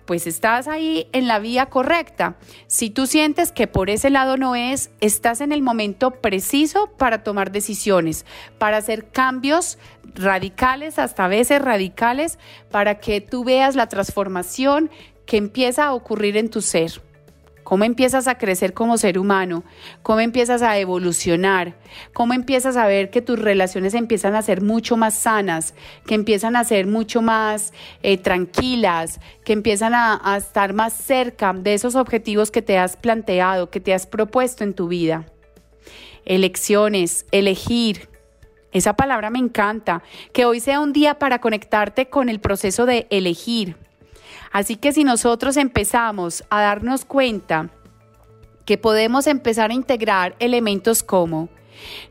pues 0.06 0.28
estás 0.28 0.68
ahí 0.68 1.08
en 1.12 1.28
la 1.28 1.40
vía 1.40 1.68
correcta. 1.68 2.36
Si 2.68 2.90
tú 2.90 3.08
sientes 3.08 3.52
que 3.52 3.68
por 3.68 3.90
ese 3.90 4.10
lado 4.10 4.38
no 4.38 4.56
es, 4.56 4.92
estás 5.00 5.42
en 5.42 5.52
el 5.52 5.62
momento 5.64 6.12
preciso 6.12 6.92
para 6.98 7.24
tomar 7.24 7.52
decisiones, 7.52 8.26
para 8.60 8.78
hacer 8.78 9.10
cambios 9.10 9.80
radicales, 10.14 11.00
hasta 11.00 11.28
veces 11.28 11.62
radicales, 11.62 12.38
para 12.70 13.00
que 13.00 13.22
tú 13.22 13.44
veas 13.44 13.76
la 13.76 13.88
transformación 13.88 14.92
que 15.26 15.38
empieza 15.38 15.86
a 15.86 15.94
ocurrir 15.94 16.38
en 16.38 16.50
tu 16.50 16.62
ser 16.62 17.02
cómo 17.74 17.86
empiezas 17.86 18.28
a 18.28 18.38
crecer 18.38 18.76
como 18.76 19.00
ser 19.00 19.18
humano, 19.18 19.64
cómo 20.04 20.20
empiezas 20.20 20.62
a 20.62 20.78
evolucionar, 20.78 21.74
cómo 22.14 22.36
empiezas 22.36 22.78
a 22.78 22.86
ver 22.86 23.10
que 23.10 23.24
tus 23.24 23.40
relaciones 23.40 23.96
empiezan 23.96 24.36
a 24.36 24.44
ser 24.44 24.62
mucho 24.62 24.96
más 24.96 25.16
sanas, 25.16 25.74
que 26.06 26.14
empiezan 26.14 26.56
a 26.56 26.66
ser 26.66 26.86
mucho 26.86 27.24
más 27.24 27.74
eh, 28.04 28.20
tranquilas, 28.20 29.20
que 29.44 29.54
empiezan 29.54 29.96
a, 29.96 30.22
a 30.24 30.38
estar 30.38 30.74
más 30.74 30.94
cerca 30.94 31.52
de 31.52 31.74
esos 31.74 31.96
objetivos 31.96 32.52
que 32.52 32.62
te 32.62 32.78
has 32.78 32.96
planteado, 32.96 33.72
que 33.72 33.80
te 33.80 33.92
has 33.92 34.06
propuesto 34.06 34.64
en 34.64 34.76
tu 34.76 34.88
vida. 34.88 35.26
Elecciones, 36.26 37.26
elegir, 37.32 38.08
esa 38.72 38.94
palabra 38.94 39.32
me 39.32 39.40
encanta. 39.40 40.04
Que 40.32 40.46
hoy 40.46 40.60
sea 40.60 40.80
un 40.80 40.94
día 40.94 41.18
para 41.18 41.42
conectarte 41.42 42.08
con 42.08 42.30
el 42.30 42.40
proceso 42.40 42.86
de 42.86 43.08
elegir. 43.10 43.78
Así 44.52 44.76
que 44.76 44.92
si 44.92 45.04
nosotros 45.04 45.58
empezamos 45.58 46.44
a 46.50 46.62
darnos 46.62 47.06
cuenta 47.06 47.70
que 48.66 48.78
podemos 48.78 49.28
empezar 49.28 49.72
a 49.72 49.74
integrar 49.74 50.36
elementos 50.40 51.04
como 51.04 51.50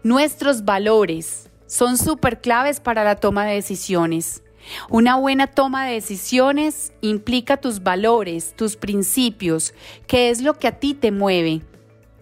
nuestros 0.02 0.64
valores, 0.64 1.50
son 1.66 1.96
súper 1.96 2.40
claves 2.40 2.80
para 2.80 3.04
la 3.04 3.16
toma 3.16 3.46
de 3.46 3.54
decisiones. 3.54 4.42
Una 4.88 5.16
buena 5.16 5.46
toma 5.46 5.86
de 5.86 5.94
decisiones 5.94 6.92
implica 7.00 7.56
tus 7.56 7.82
valores, 7.82 8.54
tus 8.54 8.76
principios, 8.76 9.74
qué 10.06 10.30
es 10.30 10.42
lo 10.42 10.54
que 10.58 10.68
a 10.68 10.78
ti 10.78 10.94
te 10.94 11.10
mueve. 11.10 11.62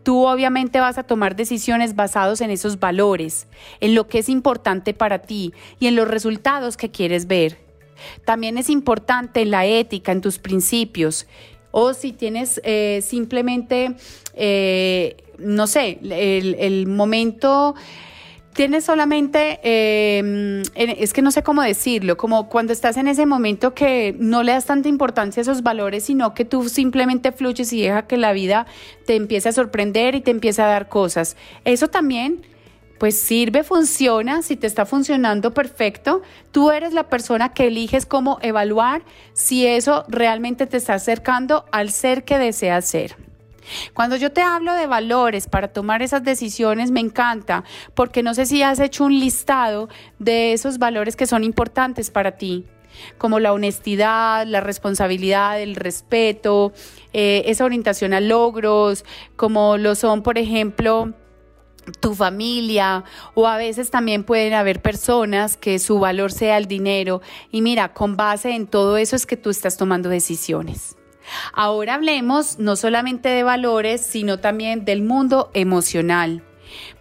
Tú 0.02 0.26
obviamente 0.26 0.80
vas 0.80 0.96
a 0.96 1.02
tomar 1.02 1.36
decisiones 1.36 1.94
basados 1.94 2.40
en 2.40 2.50
esos 2.50 2.78
valores, 2.78 3.46
en 3.80 3.94
lo 3.94 4.08
que 4.08 4.20
es 4.20 4.28
importante 4.28 4.94
para 4.94 5.18
ti 5.18 5.52
y 5.78 5.88
en 5.88 5.96
los 5.96 6.08
resultados 6.08 6.76
que 6.76 6.90
quieres 6.90 7.26
ver. 7.26 7.69
También 8.24 8.58
es 8.58 8.70
importante 8.70 9.44
la 9.44 9.66
ética, 9.66 10.12
en 10.12 10.20
tus 10.20 10.38
principios. 10.38 11.26
O 11.70 11.94
si 11.94 12.12
tienes 12.12 12.60
eh, 12.64 13.00
simplemente, 13.02 13.94
eh, 14.34 15.16
no 15.38 15.66
sé, 15.66 15.98
el, 16.02 16.86
momento 16.88 17.74
tienes 18.54 18.84
solamente, 18.84 19.60
eh, 19.62 20.62
es 20.74 21.12
que 21.12 21.22
no 21.22 21.30
sé 21.30 21.42
cómo 21.42 21.62
decirlo, 21.62 22.16
como 22.16 22.48
cuando 22.48 22.72
estás 22.72 22.96
en 22.96 23.06
ese 23.06 23.24
momento 23.24 23.72
que 23.72 24.16
no 24.18 24.42
le 24.42 24.52
das 24.52 24.66
tanta 24.66 24.88
importancia 24.88 25.40
a 25.40 25.42
esos 25.42 25.62
valores, 25.62 26.04
sino 26.04 26.34
que 26.34 26.44
tú 26.44 26.68
simplemente 26.68 27.30
fluyes 27.30 27.72
y 27.72 27.82
deja 27.82 28.06
que 28.06 28.16
la 28.16 28.32
vida 28.32 28.66
te 29.06 29.14
empiece 29.14 29.48
a 29.48 29.52
sorprender 29.52 30.16
y 30.16 30.20
te 30.20 30.32
empiece 30.32 30.60
a 30.60 30.66
dar 30.66 30.88
cosas. 30.88 31.36
Eso 31.64 31.88
también 31.88 32.42
pues 33.00 33.18
sirve, 33.18 33.64
funciona, 33.64 34.42
si 34.42 34.56
te 34.56 34.66
está 34.66 34.84
funcionando 34.84 35.54
perfecto, 35.54 36.20
tú 36.52 36.70
eres 36.70 36.92
la 36.92 37.08
persona 37.08 37.54
que 37.54 37.68
eliges 37.68 38.04
cómo 38.04 38.38
evaluar 38.42 39.00
si 39.32 39.66
eso 39.66 40.04
realmente 40.08 40.66
te 40.66 40.76
está 40.76 40.92
acercando 40.94 41.64
al 41.72 41.92
ser 41.92 42.26
que 42.26 42.36
deseas 42.36 42.84
ser. 42.84 43.16
Cuando 43.94 44.16
yo 44.16 44.32
te 44.32 44.42
hablo 44.42 44.74
de 44.74 44.86
valores 44.86 45.46
para 45.46 45.68
tomar 45.68 46.02
esas 46.02 46.24
decisiones, 46.24 46.90
me 46.90 47.00
encanta, 47.00 47.64
porque 47.94 48.22
no 48.22 48.34
sé 48.34 48.44
si 48.44 48.62
has 48.62 48.78
hecho 48.78 49.06
un 49.06 49.18
listado 49.18 49.88
de 50.18 50.52
esos 50.52 50.76
valores 50.76 51.16
que 51.16 51.26
son 51.26 51.42
importantes 51.42 52.10
para 52.10 52.32
ti 52.32 52.66
como 53.16 53.38
la 53.38 53.54
honestidad, 53.54 54.46
la 54.46 54.60
responsabilidad, 54.60 55.58
el 55.62 55.76
respeto, 55.76 56.72
eh, 57.14 57.44
esa 57.46 57.64
orientación 57.64 58.12
a 58.12 58.20
logros, 58.20 59.06
como 59.36 59.78
lo 59.78 59.94
son, 59.94 60.22
por 60.22 60.36
ejemplo, 60.36 61.14
tu 62.00 62.14
familia 62.14 63.04
o 63.34 63.46
a 63.46 63.56
veces 63.56 63.90
también 63.90 64.24
pueden 64.24 64.54
haber 64.54 64.80
personas 64.82 65.56
que 65.56 65.78
su 65.78 65.98
valor 65.98 66.32
sea 66.32 66.58
el 66.58 66.66
dinero 66.66 67.22
y 67.50 67.62
mira, 67.62 67.92
con 67.92 68.16
base 68.16 68.50
en 68.54 68.66
todo 68.66 68.96
eso 68.96 69.16
es 69.16 69.26
que 69.26 69.36
tú 69.36 69.50
estás 69.50 69.76
tomando 69.76 70.08
decisiones. 70.08 70.96
Ahora 71.52 71.94
hablemos 71.94 72.58
no 72.58 72.76
solamente 72.76 73.28
de 73.28 73.42
valores, 73.42 74.00
sino 74.00 74.38
también 74.38 74.84
del 74.84 75.02
mundo 75.02 75.50
emocional. 75.54 76.42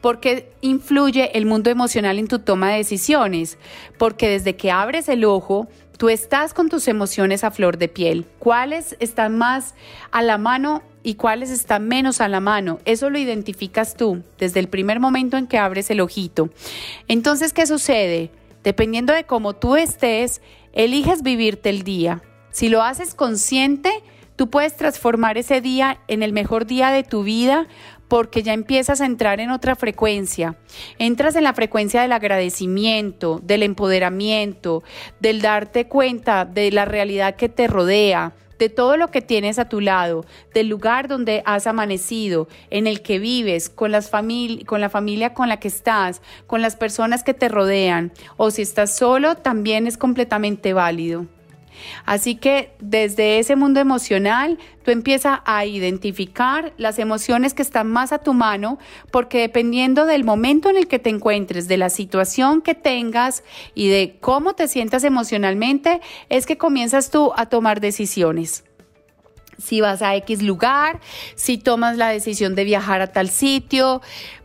¿Por 0.02 0.20
qué 0.20 0.52
influye 0.62 1.38
el 1.38 1.46
mundo 1.46 1.70
emocional 1.70 2.20
en 2.20 2.28
tu 2.28 2.40
toma 2.40 2.72
de 2.72 2.78
decisiones? 2.78 3.58
Porque 3.98 4.30
desde 4.30 4.56
que 4.56 4.72
abres 4.72 5.10
el 5.10 5.26
ojo, 5.26 5.68
tú 5.98 6.10
estás 6.10 6.54
con 6.54 6.70
tus 6.70 6.88
emociones 6.88 7.44
a 7.44 7.52
flor 7.52 7.78
de 7.78 7.88
piel. 7.88 8.26
¿Cuáles 8.40 8.96
están 9.00 9.38
más 9.38 9.76
a 10.12 10.22
la 10.22 10.38
mano 10.38 10.82
y 11.04 11.16
cuáles 11.16 11.50
están 11.50 11.88
menos 11.88 12.22
a 12.22 12.28
la 12.28 12.40
mano. 12.40 12.80
Eso 12.86 13.10
lo 13.10 13.18
identificas 13.18 13.96
tú 13.96 14.24
desde 14.38 14.60
el 14.60 14.68
primer 14.68 15.00
momento 15.00 15.38
en 15.38 15.48
que 15.48 15.58
abres 15.58 15.90
el 15.90 16.02
ojito. 16.02 16.50
Entonces, 17.08 17.54
¿qué 17.54 17.66
sucede? 17.66 18.32
Dependiendo 18.64 19.14
de 19.14 19.24
cómo 19.24 19.54
tú 19.54 19.76
estés, 19.76 20.42
eliges 20.74 21.24
vivirte 21.24 21.70
el 21.70 21.84
día. 21.84 22.22
Si 22.52 22.70
lo 22.70 22.84
haces 22.84 23.14
consciente, 23.14 23.92
tú 24.36 24.50
puedes 24.50 24.76
transformar 24.76 25.38
ese 25.38 25.62
día 25.62 26.00
en 26.08 26.24
el 26.24 26.34
mejor 26.34 26.66
día 26.66 26.92
de 26.92 27.04
tu 27.04 27.24
vida 27.24 27.68
porque 28.10 28.44
ya 28.44 28.54
empiezas 28.54 29.00
a 29.02 29.06
entrar 29.06 29.40
en 29.40 29.52
otra 29.52 29.76
frecuencia. 29.76 30.58
Entras 30.98 31.36
en 31.36 31.44
la 31.44 31.54
frecuencia 31.54 32.02
del 32.02 32.12
agradecimiento, 32.12 33.40
del 33.44 33.64
empoderamiento, 33.64 34.84
del 35.20 35.42
darte 35.42 35.88
cuenta 35.88 36.44
de 36.44 36.72
la 36.72 36.86
realidad 36.86 37.36
que 37.36 37.50
te 37.50 37.68
rodea, 37.68 38.34
de 38.60 38.70
todo 38.70 38.98
lo 38.98 39.10
que 39.10 39.22
tienes 39.22 39.58
a 39.58 39.70
tu 39.70 39.82
lado, 39.82 40.26
del 40.54 40.68
lugar 40.68 41.08
donde 41.08 41.42
has 41.46 41.66
amanecido, 41.66 42.48
en 42.70 42.86
el 42.86 43.02
que 43.02 43.18
vives, 43.18 43.70
con, 43.70 43.92
las 43.92 44.12
con 44.66 44.82
la 44.82 44.90
familia 44.90 45.34
con 45.34 45.50
la 45.50 45.60
que 45.60 45.70
estás, 45.70 46.22
con 46.46 46.62
las 46.62 46.76
personas 46.76 47.24
que 47.24 47.34
te 47.34 47.50
rodean, 47.50 48.12
o 48.38 48.52
si 48.52 48.62
estás 48.62 48.96
solo, 48.96 49.36
también 49.36 49.88
es 49.88 49.98
completamente 49.98 50.74
válido. 50.74 51.26
Así 52.06 52.36
que 52.36 52.72
desde 52.80 53.40
ese 53.40 53.56
mundo 53.56 53.80
emocional, 53.80 54.58
tú 54.84 54.92
empiezas 54.92 55.40
a 55.46 55.66
identificar 55.66 56.74
las 56.78 57.00
emociones 57.00 57.54
que 57.54 57.62
están 57.62 57.88
más 57.88 58.12
a 58.12 58.20
tu 58.20 58.34
mano, 58.34 58.80
porque 59.12 59.40
dependiendo 59.40 60.06
del 60.06 60.24
momento 60.24 60.70
en 60.70 60.78
el 60.78 60.88
que 60.88 61.00
te 61.00 61.10
encuentres, 61.10 61.68
de 61.68 61.78
la 61.78 61.90
situación 61.90 62.62
que 62.62 62.76
tengas 62.76 63.44
y 63.76 63.90
de 63.90 64.18
cómo 64.20 64.54
te 64.54 64.68
sientas 64.68 65.04
emocionalmente, 65.04 66.02
es 66.30 66.46
que 66.46 66.58
comienzas 66.58 67.12
tú 67.12 67.32
a 67.36 67.48
tomar 67.48 67.82
decisiones. 67.82 68.64
Si 69.58 69.82
vas 69.82 70.02
a 70.02 70.16
X 70.16 70.42
lugar, 70.42 71.02
si 71.36 71.58
tomas 71.58 71.98
la 71.98 72.10
decisión 72.10 72.56
de 72.56 72.64
viajar 72.64 73.02
a 73.02 73.12
tal 73.12 73.30
sitio, 73.30 74.02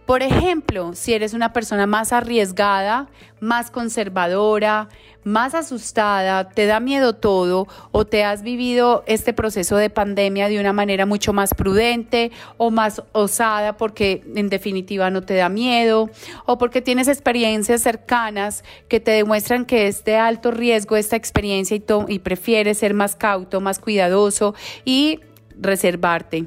Por 0.06 0.22
ejemplo, 0.22 0.92
si 0.94 1.14
eres 1.14 1.32
una 1.32 1.54
persona 1.54 1.86
más 1.86 2.12
arriesgada, 2.12 3.08
más 3.40 3.70
conservadora, 3.70 4.90
más 5.24 5.54
asustada, 5.54 6.50
te 6.50 6.66
da 6.66 6.78
miedo 6.78 7.14
todo 7.14 7.66
o 7.90 8.04
te 8.04 8.22
has 8.22 8.42
vivido 8.42 9.02
este 9.06 9.32
proceso 9.32 9.76
de 9.76 9.88
pandemia 9.88 10.50
de 10.50 10.60
una 10.60 10.74
manera 10.74 11.06
mucho 11.06 11.32
más 11.32 11.54
prudente 11.54 12.32
o 12.58 12.70
más 12.70 13.02
osada 13.12 13.78
porque 13.78 14.22
en 14.36 14.50
definitiva 14.50 15.08
no 15.08 15.22
te 15.22 15.36
da 15.36 15.48
miedo 15.48 16.10
o 16.44 16.58
porque 16.58 16.82
tienes 16.82 17.08
experiencias 17.08 17.80
cercanas 17.80 18.62
que 18.88 19.00
te 19.00 19.12
demuestran 19.12 19.64
que 19.64 19.86
es 19.86 20.04
de 20.04 20.16
alto 20.16 20.50
riesgo 20.50 20.96
esta 20.96 21.16
experiencia 21.16 21.78
y, 22.08 22.18
prefieres 22.18 22.78
ser 22.78 22.92
más 22.92 23.16
cauto, 23.16 23.62
más 23.62 23.78
cuidadoso 23.78 24.54
y 24.84 25.20
reservarte. 25.58 26.44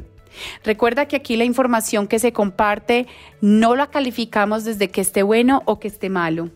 Recuerda 0.64 1.08
que 1.08 1.16
aquí 1.16 1.38
la 1.38 1.44
información 1.44 2.08
que 2.08 2.20
se 2.20 2.34
comparte 2.34 3.08
no 3.42 3.76
la 3.76 3.88
calificamos 3.88 4.64
desde 4.64 4.90
que 4.90 5.02
esté 5.02 5.24
bueno 5.24 5.64
o 5.66 5.80
que 5.80 5.88
esté 5.88 6.10
malo. 6.10 6.50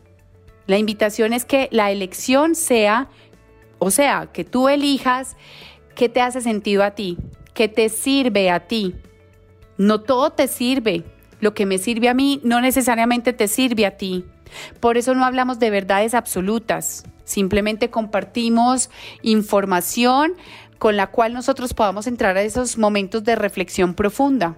La 0.67 0.77
invitación 0.77 1.33
es 1.33 1.45
que 1.45 1.67
la 1.71 1.91
elección 1.91 2.55
sea, 2.55 3.09
o 3.79 3.91
sea, 3.91 4.29
que 4.31 4.43
tú 4.43 4.69
elijas 4.69 5.35
qué 5.95 6.09
te 6.09 6.21
hace 6.21 6.41
sentido 6.41 6.83
a 6.83 6.91
ti, 6.91 7.17
qué 7.53 7.67
te 7.67 7.89
sirve 7.89 8.49
a 8.49 8.67
ti. 8.67 8.95
No 9.77 10.01
todo 10.01 10.31
te 10.31 10.47
sirve. 10.47 11.03
Lo 11.39 11.53
que 11.53 11.65
me 11.65 11.79
sirve 11.79 12.07
a 12.07 12.13
mí 12.13 12.39
no 12.43 12.61
necesariamente 12.61 13.33
te 13.33 13.47
sirve 13.47 13.85
a 13.85 13.97
ti. 13.97 14.25
Por 14.79 14.97
eso 14.97 15.15
no 15.15 15.25
hablamos 15.25 15.59
de 15.59 15.71
verdades 15.71 16.13
absolutas. 16.13 17.03
Simplemente 17.23 17.89
compartimos 17.89 18.89
información 19.23 20.33
con 20.81 20.97
la 20.97 21.11
cual 21.11 21.31
nosotros 21.31 21.75
podamos 21.75 22.07
entrar 22.07 22.37
a 22.37 22.41
esos 22.41 22.79
momentos 22.79 23.23
de 23.23 23.35
reflexión 23.35 23.93
profunda. 23.93 24.57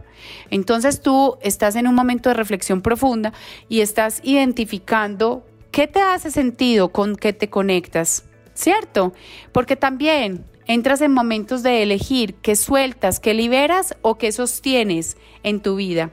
Entonces 0.50 1.02
tú 1.02 1.38
estás 1.42 1.76
en 1.76 1.86
un 1.86 1.96
momento 1.96 2.30
de 2.30 2.36
reflexión 2.36 2.82
profunda 2.82 3.34
y 3.68 3.82
estás 3.82 4.22
identificando 4.24 5.46
qué 5.72 5.86
te 5.86 6.00
hace 6.00 6.32
sentido 6.32 6.94
con 6.94 7.18
qué 7.18 7.34
te 7.34 7.50
conectas, 7.50 8.24
¿cierto? 8.54 9.12
Porque 9.52 9.76
también 9.76 10.46
entras 10.66 11.02
en 11.02 11.12
momentos 11.12 11.62
de 11.62 11.84
elegir 11.84 12.36
qué 12.36 12.56
sueltas, 12.56 13.20
qué 13.20 13.34
liberas 13.34 13.98
o 14.02 14.18
qué 14.18 14.32
sostienes 14.32 15.18
en 15.44 15.60
tu 15.60 15.76
vida. 15.76 16.10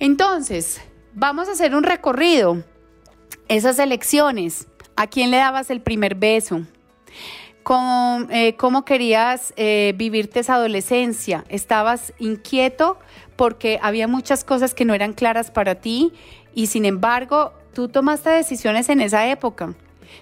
Entonces, 0.00 0.80
vamos 1.14 1.46
a 1.48 1.52
hacer 1.52 1.76
un 1.76 1.84
recorrido. 1.84 2.64
Esas 3.46 3.78
elecciones, 3.78 4.66
¿a 4.96 5.06
quién 5.06 5.30
le 5.30 5.36
dabas 5.36 5.70
el 5.70 5.80
primer 5.80 6.16
beso? 6.16 6.62
¿Cómo, 7.62 8.26
eh, 8.30 8.56
cómo 8.56 8.84
querías 8.84 9.52
eh, 9.56 9.94
vivirte 9.96 10.40
esa 10.40 10.54
adolescencia? 10.54 11.44
¿Estabas 11.48 12.12
inquieto 12.18 12.98
porque 13.36 13.78
había 13.82 14.08
muchas 14.08 14.44
cosas 14.44 14.74
que 14.74 14.84
no 14.84 14.94
eran 14.94 15.12
claras 15.12 15.50
para 15.50 15.76
ti 15.76 16.12
y 16.54 16.66
sin 16.66 16.84
embargo 16.84 17.52
tú 17.72 17.88
tomaste 17.88 18.30
decisiones 18.30 18.88
en 18.88 19.00
esa 19.00 19.28
época? 19.28 19.74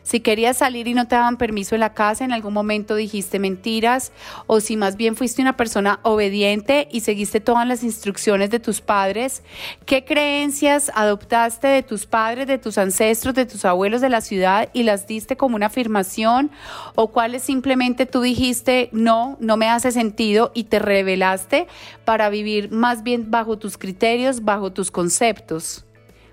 Si 0.03 0.21
querías 0.21 0.59
salir 0.59 0.89
y 0.89 0.95
no 0.95 1.07
te 1.07 1.15
daban 1.15 1.37
permiso 1.37 1.75
en 1.75 1.81
la 1.81 1.95
casa, 1.95 2.25
en 2.25 2.33
algún 2.33 2.53
momento 2.53 2.95
dijiste 2.95 3.39
mentiras, 3.39 4.13
o 4.47 4.61
si 4.61 4.77
más 4.77 4.97
bien 4.97 5.17
fuiste 5.17 5.43
una 5.43 5.57
persona 5.57 6.01
obediente 6.03 6.89
y 6.91 7.01
seguiste 7.01 7.41
todas 7.41 7.67
las 7.67 7.83
instrucciones 7.83 8.51
de 8.51 8.61
tus 8.61 8.81
padres, 8.81 9.43
¿qué 9.87 10.05
creencias 10.05 10.91
adoptaste 10.95 11.69
de 11.69 11.83
tus 11.83 12.07
padres, 12.07 12.47
de 12.47 12.59
tus 12.59 12.79
ancestros, 12.79 13.35
de 13.35 13.47
tus 13.47 13.65
abuelos 13.65 14.01
de 14.01 14.09
la 14.09 14.21
ciudad 14.21 14.69
y 14.73 14.83
las 14.83 15.07
diste 15.07 15.37
como 15.37 15.57
una 15.57 15.67
afirmación? 15.67 16.51
¿O 16.95 17.09
cuáles 17.09 17.43
simplemente 17.43 18.07
tú 18.07 18.21
dijiste, 18.23 18.89
no, 18.93 19.37
no 19.41 19.57
me 19.57 19.69
hace 19.69 19.93
sentido 19.93 20.51
y 20.55 20.65
te 20.65 20.79
revelaste 20.79 21.67
para 22.05 22.31
vivir 22.31 22.71
más 22.71 23.03
bien 23.03 23.31
bajo 23.31 23.59
tus 23.59 23.79
criterios, 23.79 24.45
bajo 24.45 24.73
tus 24.73 24.91
conceptos? 24.91 25.85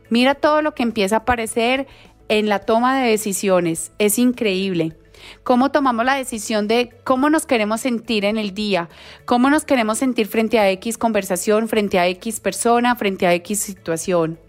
Mira 0.10 0.36
todo 0.36 0.62
lo 0.62 0.74
que 0.74 0.84
empieza 0.84 1.18
a 1.18 1.20
aparecer 1.20 1.88
en 2.30 2.50
la 2.50 2.60
toma 2.60 3.00
de 3.00 3.10
decisiones. 3.10 3.92
Es 4.00 4.20
increíble. 4.20 4.96
Cómo 5.44 5.72
tomamos 5.72 6.06
la 6.06 6.16
decisión 6.16 6.68
de 6.68 6.90
cómo 7.04 7.30
nos 7.30 7.46
queremos 7.46 7.82
sentir 7.82 8.26
en 8.26 8.38
el 8.38 8.54
día, 8.54 8.90
cómo 9.26 9.50
nos 9.50 9.66
queremos 9.66 9.98
sentir 9.98 10.28
frente 10.28 10.60
a 10.60 10.70
X 10.72 10.98
conversación, 10.98 11.68
frente 11.68 12.00
a 12.00 12.08
X 12.08 12.40
persona, 12.40 12.96
frente 12.96 13.26
a 13.26 13.34
X 13.34 13.60
situación. 13.60 14.40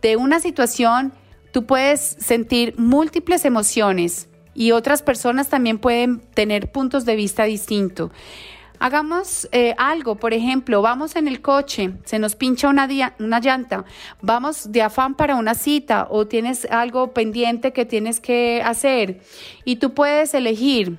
De 0.00 0.16
una 0.16 0.40
situación, 0.40 1.12
tú 1.52 1.66
puedes 1.66 2.00
sentir 2.00 2.74
múltiples 2.78 3.44
emociones 3.44 4.28
y 4.54 4.72
otras 4.72 5.02
personas 5.02 5.48
también 5.48 5.78
pueden 5.78 6.20
tener 6.20 6.72
puntos 6.72 7.04
de 7.04 7.16
vista 7.16 7.44
distintos. 7.44 8.10
Hagamos 8.78 9.48
eh, 9.52 9.74
algo, 9.78 10.16
por 10.16 10.34
ejemplo, 10.34 10.82
vamos 10.82 11.16
en 11.16 11.28
el 11.28 11.40
coche, 11.40 11.92
se 12.04 12.18
nos 12.18 12.36
pincha 12.36 12.68
una, 12.68 12.88
una 13.18 13.40
llanta, 13.40 13.84
vamos 14.20 14.72
de 14.72 14.82
afán 14.82 15.14
para 15.14 15.36
una 15.36 15.54
cita 15.54 16.06
o 16.10 16.26
tienes 16.26 16.66
algo 16.70 17.12
pendiente 17.12 17.72
que 17.72 17.84
tienes 17.84 18.20
que 18.20 18.62
hacer 18.64 19.20
y 19.64 19.76
tú 19.76 19.94
puedes 19.94 20.34
elegir 20.34 20.96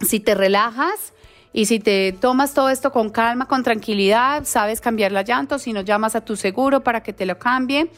si 0.00 0.20
te 0.20 0.34
relajas 0.34 1.12
y 1.56 1.64
si 1.64 1.80
te 1.80 2.12
tomas 2.12 2.52
todo 2.52 2.68
esto 2.68 2.92
con 2.92 3.08
calma, 3.08 3.48
con 3.48 3.62
tranquilidad, 3.62 4.44
sabes 4.44 4.82
cambiar 4.82 5.10
la 5.10 5.22
llanta 5.22 5.58
si 5.58 5.72
no 5.72 5.80
llamas 5.80 6.14
a 6.14 6.20
tu 6.20 6.36
seguro 6.36 6.82
para 6.82 7.02
que 7.02 7.14
te 7.14 7.24
lo 7.24 7.38
cambie 7.38 7.90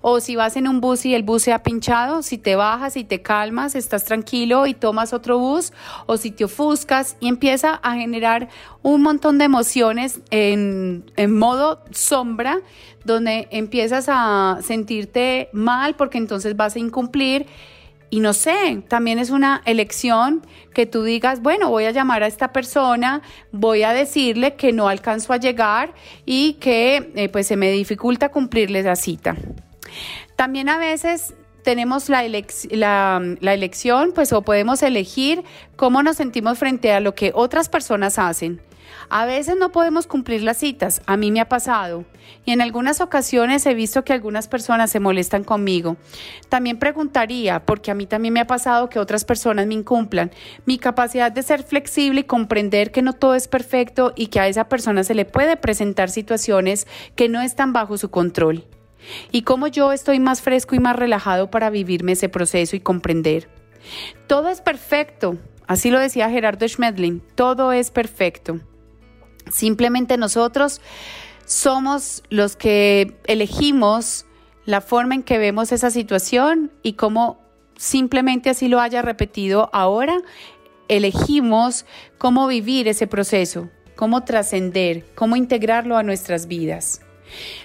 o 0.00 0.20
si 0.20 0.36
vas 0.36 0.56
en 0.56 0.68
un 0.68 0.80
bus 0.80 1.04
y 1.04 1.14
el 1.14 1.22
bus 1.22 1.42
se 1.42 1.52
ha 1.52 1.62
pinchado, 1.62 2.22
si 2.22 2.38
te 2.38 2.56
bajas 2.56 2.96
y 2.96 3.04
te 3.04 3.20
calmas, 3.20 3.74
estás 3.74 4.04
tranquilo 4.04 4.66
y 4.66 4.74
tomas 4.74 5.14
otro 5.14 5.38
bus, 5.38 5.72
o 6.04 6.18
si 6.18 6.30
te 6.30 6.44
ofuscas 6.44 7.16
y 7.20 7.28
empieza 7.28 7.74
a 7.82 7.94
generar 7.94 8.50
un 8.82 9.00
montón 9.00 9.38
de 9.38 9.46
emociones 9.46 10.20
en, 10.30 11.10
en 11.16 11.38
modo 11.38 11.82
sombra, 11.90 12.60
donde 13.06 13.48
empiezas 13.50 14.06
a 14.08 14.58
sentirte 14.62 15.48
mal 15.52 15.94
porque 15.94 16.18
entonces 16.18 16.54
vas 16.54 16.76
a 16.76 16.80
incumplir. 16.80 17.46
Y 18.10 18.20
no 18.20 18.32
sé, 18.32 18.82
también 18.88 19.18
es 19.18 19.30
una 19.30 19.62
elección 19.64 20.46
que 20.72 20.86
tú 20.86 21.02
digas, 21.02 21.42
bueno, 21.42 21.70
voy 21.70 21.84
a 21.86 21.90
llamar 21.90 22.22
a 22.22 22.26
esta 22.26 22.52
persona, 22.52 23.22
voy 23.50 23.82
a 23.82 23.92
decirle 23.92 24.54
que 24.54 24.72
no 24.72 24.88
alcanzo 24.88 25.32
a 25.32 25.38
llegar 25.38 25.94
y 26.24 26.54
que 26.54 27.12
eh, 27.16 27.28
pues 27.28 27.46
se 27.46 27.56
me 27.56 27.70
dificulta 27.72 28.28
cumplirle 28.28 28.82
la 28.82 28.96
cita. 28.96 29.36
También 30.36 30.68
a 30.68 30.78
veces 30.78 31.34
tenemos 31.64 32.08
la, 32.08 32.24
elección, 32.24 34.12
pues 34.14 34.32
o 34.32 34.42
podemos 34.42 34.82
elegir 34.82 35.42
cómo 35.74 36.02
nos 36.02 36.16
sentimos 36.16 36.58
frente 36.58 36.92
a 36.92 37.00
lo 37.00 37.14
que 37.16 37.32
otras 37.34 37.68
personas 37.68 38.18
hacen. 38.18 38.60
A 39.08 39.26
veces 39.26 39.56
no 39.58 39.70
podemos 39.70 40.06
cumplir 40.06 40.42
las 40.42 40.58
citas, 40.58 41.02
a 41.06 41.16
mí 41.16 41.30
me 41.30 41.40
ha 41.40 41.48
pasado, 41.48 42.04
y 42.44 42.52
en 42.52 42.60
algunas 42.60 43.00
ocasiones 43.00 43.64
he 43.66 43.74
visto 43.74 44.04
que 44.04 44.12
algunas 44.12 44.48
personas 44.48 44.90
se 44.90 45.00
molestan 45.00 45.44
conmigo. 45.44 45.96
También 46.48 46.78
preguntaría, 46.78 47.64
porque 47.64 47.90
a 47.90 47.94
mí 47.94 48.06
también 48.06 48.34
me 48.34 48.40
ha 48.40 48.46
pasado 48.46 48.88
que 48.88 48.98
otras 48.98 49.24
personas 49.24 49.66
me 49.66 49.74
incumplan, 49.74 50.30
mi 50.66 50.78
capacidad 50.78 51.30
de 51.32 51.42
ser 51.42 51.62
flexible 51.62 52.20
y 52.20 52.24
comprender 52.24 52.90
que 52.90 53.02
no 53.02 53.12
todo 53.12 53.34
es 53.34 53.48
perfecto 53.48 54.12
y 54.16 54.28
que 54.28 54.40
a 54.40 54.48
esa 54.48 54.68
persona 54.68 55.04
se 55.04 55.14
le 55.14 55.24
puede 55.24 55.56
presentar 55.56 56.10
situaciones 56.10 56.86
que 57.16 57.28
no 57.28 57.40
están 57.40 57.72
bajo 57.72 57.98
su 57.98 58.10
control 58.10 58.64
y 59.30 59.42
cómo 59.42 59.66
yo 59.66 59.92
estoy 59.92 60.20
más 60.20 60.40
fresco 60.40 60.74
y 60.74 60.80
más 60.80 60.96
relajado 60.96 61.50
para 61.50 61.70
vivirme 61.70 62.12
ese 62.12 62.28
proceso 62.28 62.76
y 62.76 62.80
comprender. 62.80 63.48
Todo 64.26 64.48
es 64.48 64.60
perfecto, 64.60 65.36
así 65.66 65.90
lo 65.90 65.98
decía 65.98 66.30
Gerardo 66.30 66.66
Schmedlin, 66.66 67.22
todo 67.34 67.72
es 67.72 67.90
perfecto. 67.90 68.60
Simplemente 69.50 70.16
nosotros 70.16 70.80
somos 71.46 72.22
los 72.30 72.56
que 72.56 73.16
elegimos 73.26 74.26
la 74.64 74.80
forma 74.80 75.14
en 75.14 75.22
que 75.22 75.38
vemos 75.38 75.72
esa 75.72 75.90
situación 75.90 76.72
y 76.82 76.94
cómo 76.94 77.38
simplemente 77.76 78.50
así 78.50 78.68
lo 78.68 78.80
haya 78.80 79.02
repetido 79.02 79.68
ahora, 79.72 80.16
elegimos 80.88 81.84
cómo 82.18 82.46
vivir 82.46 82.88
ese 82.88 83.06
proceso, 83.06 83.68
cómo 83.96 84.24
trascender, 84.24 85.04
cómo 85.14 85.36
integrarlo 85.36 85.96
a 85.96 86.02
nuestras 86.02 86.46
vidas. 86.46 87.00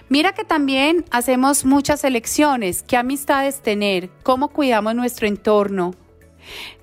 Mira 0.08 0.34
que 0.34 0.44
también 0.44 1.06
hacemos 1.12 1.64
muchas 1.64 2.04
elecciones, 2.04 2.84
qué 2.84 2.98
amistades 2.98 3.62
tener, 3.62 4.10
cómo 4.24 4.50
cuidamos 4.50 4.96
nuestro 4.96 5.28
entorno, 5.28 5.94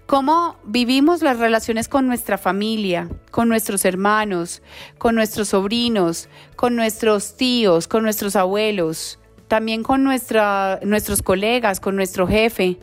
cómo 0.07 0.57
vivimos 0.65 1.23
las 1.23 1.39
relaciones 1.39 1.89
con 1.89 2.07
nuestra 2.07 2.39
familia, 2.39 3.09
con 3.31 3.49
nuestros 3.49 3.85
hermanos, 3.85 4.63
con 4.99 5.15
nuestros 5.15 5.49
sobrinos, 5.49 6.29
con 6.55 6.77
nuestros 6.77 7.37
tíos, 7.37 7.89
con 7.89 8.03
nuestros 8.03 8.37
abuelos, 8.37 9.19
también 9.49 9.83
con 9.83 10.05
nuestros 10.05 11.23
colegas, 11.23 11.81
con 11.81 11.97
nuestro 11.97 12.27
jefe. 12.27 12.79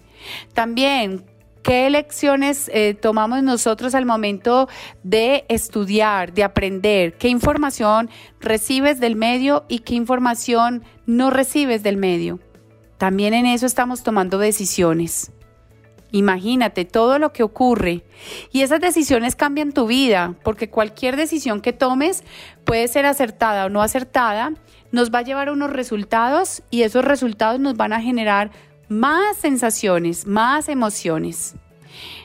También 0.54 1.26
¿Qué 1.64 1.90
lecciones 1.90 2.70
eh, 2.74 2.94
tomamos 2.94 3.42
nosotros 3.42 3.96
al 3.96 4.06
momento 4.06 4.68
de 5.04 5.46
estudiar, 5.48 6.34
de 6.34 6.44
aprender? 6.44 7.14
¿Qué 7.14 7.30
información 7.30 8.10
recibes 8.42 9.00
del 9.00 9.16
medio 9.16 9.64
y 9.70 9.80
qué 9.80 9.96
información 9.96 10.84
no 11.06 11.30
recibes 11.30 11.82
del 11.82 11.96
medio? 11.96 12.42
También 12.98 13.34
en 13.34 13.46
eso 13.46 13.66
estamos 13.66 14.04
tomando 14.04 14.40
decisiones. 14.40 15.32
Imagínate 16.14 16.86
todo 16.86 17.18
lo 17.18 17.34
que 17.34 17.42
ocurre. 17.42 18.04
Y 18.52 18.62
esas 18.62 18.80
decisiones 18.80 19.36
cambian 19.36 19.72
tu 19.72 19.88
vida, 19.88 20.36
porque 20.44 20.70
cualquier 20.70 21.16
decisión 21.18 21.60
que 21.60 21.74
tomes 21.74 22.24
puede 22.66 22.88
ser 22.88 23.08
acertada 23.08 23.66
o 23.66 23.70
no 23.70 23.82
acertada, 23.82 24.54
nos 24.92 25.12
va 25.12 25.20
a 25.20 25.24
llevar 25.24 25.48
a 25.48 25.54
unos 25.54 25.74
resultados 25.74 26.62
y 26.70 26.84
esos 26.84 27.04
resultados 27.04 27.60
nos 27.60 27.76
van 27.78 27.94
a 27.94 28.02
generar 28.02 28.52
más 28.90 29.38
sensaciones, 29.38 30.28
más 30.28 30.70
emociones. 30.70 31.56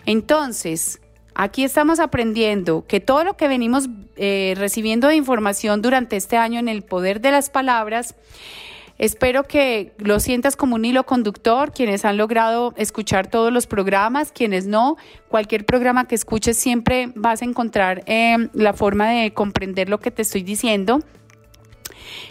Entonces, 0.04 1.00
aquí 1.34 1.64
estamos 1.64 1.98
aprendiendo 1.98 2.84
que 2.86 3.00
todo 3.00 3.24
lo 3.24 3.38
que 3.38 3.48
venimos 3.48 3.88
eh, 4.16 4.52
recibiendo 4.58 5.08
de 5.08 5.16
información 5.16 5.80
durante 5.80 6.16
este 6.16 6.36
año 6.36 6.60
en 6.60 6.68
el 6.68 6.82
poder 6.82 7.22
de 7.22 7.30
las 7.30 7.48
palabras, 7.48 8.16
Espero 8.98 9.44
que 9.44 9.92
lo 9.98 10.18
sientas 10.18 10.56
como 10.56 10.74
un 10.74 10.84
hilo 10.84 11.06
conductor, 11.06 11.72
quienes 11.72 12.04
han 12.04 12.16
logrado 12.16 12.74
escuchar 12.76 13.28
todos 13.28 13.52
los 13.52 13.68
programas, 13.68 14.32
quienes 14.32 14.66
no, 14.66 14.96
cualquier 15.28 15.64
programa 15.64 16.08
que 16.08 16.16
escuches 16.16 16.56
siempre 16.56 17.12
vas 17.14 17.40
a 17.40 17.44
encontrar 17.44 18.02
eh, 18.06 18.48
la 18.54 18.72
forma 18.72 19.08
de 19.08 19.32
comprender 19.32 19.88
lo 19.88 20.00
que 20.00 20.10
te 20.10 20.22
estoy 20.22 20.42
diciendo. 20.42 20.98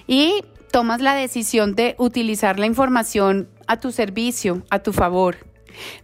Y 0.07 0.43
tomas 0.69 0.99
la 0.99 1.15
decisión 1.15 1.73
de 1.73 1.95
utilizar 1.97 2.59
la 2.59 2.65
información 2.65 3.47
a 3.67 3.79
tu 3.79 3.93
servicio, 3.93 4.63
a 4.69 4.79
tu 4.79 4.91
favor. 4.91 5.37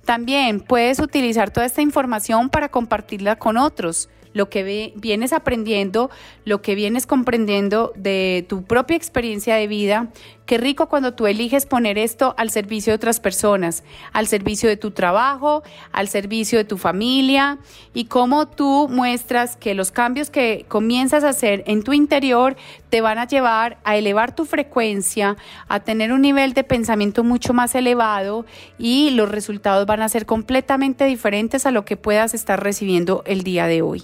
También 0.06 0.62
puedes 0.62 1.00
utilizar 1.00 1.52
toda 1.52 1.66
esta 1.66 1.82
información 1.82 2.50
para 2.50 2.70
compartirla 2.70 3.36
con 3.36 3.58
otros 3.58 4.08
lo 4.34 4.50
que 4.50 4.94
vienes 4.96 5.32
aprendiendo, 5.32 6.10
lo 6.44 6.62
que 6.62 6.76
vienes 6.76 7.06
comprendiendo 7.06 7.94
de 7.96 8.46
tu 8.50 8.64
propia 8.64 8.98
experiencia 8.98 9.56
de 9.56 9.68
vida. 9.68 10.12
Qué 10.46 10.58
rico 10.58 10.90
cuando 10.90 11.14
tú 11.14 11.26
eliges 11.26 11.66
poner 11.66 11.98
esto 11.98 12.36
al 12.38 12.50
servicio 12.50 12.92
de 12.92 12.96
otras 12.96 13.22
personas, 13.22 13.84
al 14.12 14.28
servicio 14.28 14.68
de 14.68 14.76
tu 14.76 14.92
trabajo, 14.92 15.64
al 15.94 16.10
servicio 16.10 16.58
de 16.58 16.66
tu 16.66 16.78
familia 16.78 17.60
y 17.94 18.06
cómo 18.06 18.48
tú 18.50 18.90
muestras 18.90 19.56
que 19.56 19.74
los 19.74 19.92
cambios 19.92 20.30
que 20.30 20.66
comienzas 20.68 21.24
a 21.24 21.30
hacer 21.30 21.64
en 21.66 21.82
tu 21.84 21.94
interior 21.94 22.58
te 22.90 23.00
van 23.00 23.20
a 23.20 23.28
llevar 23.28 23.78
a 23.86 23.96
elevar 23.96 24.36
tu 24.36 24.44
frecuencia, 24.44 25.38
a 25.70 25.80
tener 25.80 26.12
un 26.12 26.22
nivel 26.22 26.54
de 26.54 26.66
pensamiento 26.66 27.24
mucho 27.24 27.54
más 27.54 27.74
elevado 27.74 28.46
y 28.78 29.12
los 29.12 29.32
resultados 29.32 29.86
van 29.86 30.02
a 30.02 30.10
ser 30.10 30.26
completamente 30.26 31.06
diferentes 31.06 31.66
a 31.66 31.72
lo 31.72 31.86
que 31.86 31.96
puedas 31.96 32.34
estar 32.34 32.62
recibiendo 32.62 33.24
el 33.26 33.44
día 33.44 33.68
de 33.68 33.82
hoy. 33.82 34.04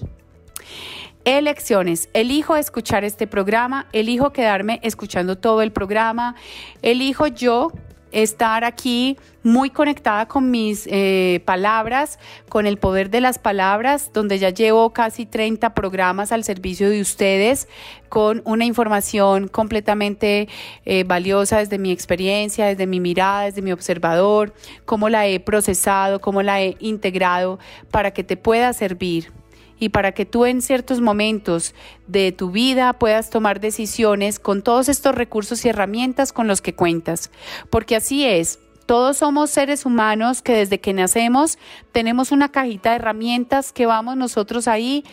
Elecciones. 1.25 2.09
Elijo 2.13 2.55
escuchar 2.55 3.03
este 3.03 3.27
programa, 3.27 3.87
elijo 3.91 4.31
quedarme 4.31 4.79
escuchando 4.83 5.37
todo 5.37 5.61
el 5.61 5.71
programa, 5.71 6.35
elijo 6.81 7.27
yo 7.27 7.71
estar 8.11 8.63
aquí 8.63 9.17
muy 9.43 9.69
conectada 9.69 10.27
con 10.27 10.49
mis 10.51 10.87
eh, 10.87 11.41
palabras, 11.45 12.19
con 12.49 12.65
el 12.65 12.77
poder 12.77 13.09
de 13.09 13.21
las 13.21 13.39
palabras, 13.39 14.11
donde 14.13 14.39
ya 14.39 14.49
llevo 14.49 14.91
casi 14.91 15.25
30 15.25 15.73
programas 15.73 16.31
al 16.31 16.43
servicio 16.43 16.89
de 16.89 17.01
ustedes, 17.01 17.67
con 18.09 18.41
una 18.45 18.65
información 18.65 19.47
completamente 19.47 20.47
eh, 20.85 21.03
valiosa 21.03 21.59
desde 21.59 21.77
mi 21.77 21.91
experiencia, 21.91 22.65
desde 22.65 22.87
mi 22.87 22.99
mirada, 22.99 23.45
desde 23.45 23.61
mi 23.61 23.71
observador, 23.71 24.53
cómo 24.85 25.09
la 25.09 25.27
he 25.27 25.39
procesado, 25.39 26.19
cómo 26.19 26.41
la 26.41 26.61
he 26.61 26.75
integrado 26.79 27.59
para 27.91 28.11
que 28.11 28.23
te 28.23 28.37
pueda 28.37 28.73
servir 28.73 29.31
y 29.79 29.89
para 29.89 30.11
que 30.11 30.25
tú 30.25 30.45
en 30.45 30.61
ciertos 30.61 31.01
momentos 31.01 31.73
de 32.07 32.31
tu 32.31 32.51
vida 32.51 32.93
puedas 32.93 33.29
tomar 33.29 33.59
decisiones 33.59 34.39
con 34.39 34.61
todos 34.61 34.89
estos 34.89 35.15
recursos 35.15 35.63
y 35.65 35.69
herramientas 35.69 36.33
con 36.33 36.47
los 36.47 36.61
que 36.61 36.75
cuentas. 36.75 37.31
Porque 37.69 37.95
así 37.95 38.25
es, 38.25 38.59
todos 38.85 39.17
somos 39.17 39.49
seres 39.49 39.85
humanos 39.85 40.41
que 40.41 40.53
desde 40.53 40.79
que 40.79 40.93
nacemos 40.93 41.57
tenemos 41.91 42.31
una 42.31 42.49
cajita 42.49 42.89
de 42.89 42.97
herramientas 42.97 43.71
que 43.71 43.85
vamos 43.85 44.17
nosotros 44.17 44.67
ahí 44.67 45.05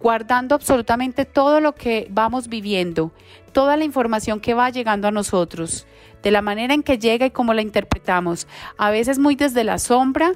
guardando 0.00 0.54
absolutamente 0.54 1.24
todo 1.24 1.60
lo 1.60 1.74
que 1.74 2.08
vamos 2.10 2.48
viviendo, 2.48 3.12
toda 3.52 3.76
la 3.76 3.84
información 3.84 4.40
que 4.40 4.52
va 4.52 4.68
llegando 4.68 5.08
a 5.08 5.12
nosotros, 5.12 5.86
de 6.22 6.30
la 6.30 6.42
manera 6.42 6.74
en 6.74 6.82
que 6.82 6.98
llega 6.98 7.24
y 7.24 7.30
cómo 7.30 7.54
la 7.54 7.62
interpretamos, 7.62 8.48
a 8.76 8.90
veces 8.90 9.18
muy 9.18 9.36
desde 9.36 9.64
la 9.64 9.78
sombra, 9.78 10.32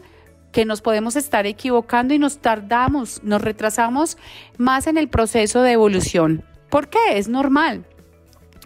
que 0.56 0.64
nos 0.64 0.80
podemos 0.80 1.16
estar 1.16 1.44
equivocando 1.44 2.14
y 2.14 2.18
nos 2.18 2.38
tardamos, 2.38 3.22
nos 3.22 3.42
retrasamos 3.42 4.16
más 4.56 4.86
en 4.86 4.96
el 4.96 5.06
proceso 5.10 5.60
de 5.60 5.72
evolución. 5.72 6.44
¿Por 6.70 6.88
qué? 6.88 7.18
Es 7.18 7.28
normal. 7.28 7.84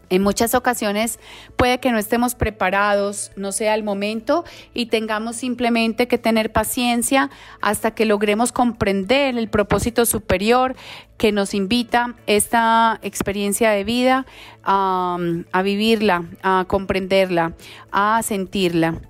En 0.09 0.23
muchas 0.23 0.55
ocasiones 0.55 1.19
puede 1.57 1.81
que 1.81 1.91
no 1.91 1.99
estemos 1.99 2.37
preparados, 2.37 3.33
no 3.35 3.51
sea 3.51 3.75
el 3.75 3.83
momento 3.83 4.45
y 4.73 4.87
tengamos 4.87 5.35
simplemente 5.35 6.07
que 6.07 6.17
tener 6.17 6.53
paciencia 6.53 7.29
hasta 7.61 7.91
que 7.91 8.05
logremos 8.05 8.53
comprender 8.53 9.37
el 9.37 9.49
propósito 9.49 10.07
superior 10.07 10.77
que 11.19 11.33
nos 11.33 11.55
invita 11.55 12.15
esta 12.29 13.01
experiencia 13.03 13.73
de 13.73 13.83
vida 13.83 14.27
a, 14.63 15.19
a 15.51 15.63
vivirla, 15.63 16.25
a 16.45 16.67
comprenderla, 16.69 17.55
a 17.91 18.23
sentirla. 18.23 19.01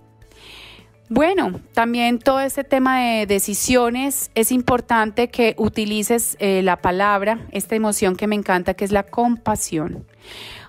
Bueno, 1.12 1.60
también 1.74 2.20
todo 2.20 2.38
este 2.38 2.62
tema 2.62 3.00
de 3.00 3.26
decisiones, 3.26 4.30
es 4.36 4.52
importante 4.52 5.28
que 5.28 5.56
utilices 5.58 6.36
eh, 6.38 6.62
la 6.62 6.76
palabra, 6.76 7.48
esta 7.50 7.74
emoción 7.74 8.14
que 8.14 8.28
me 8.28 8.36
encanta, 8.36 8.74
que 8.74 8.84
es 8.84 8.92
la 8.92 9.02
compasión. 9.02 10.06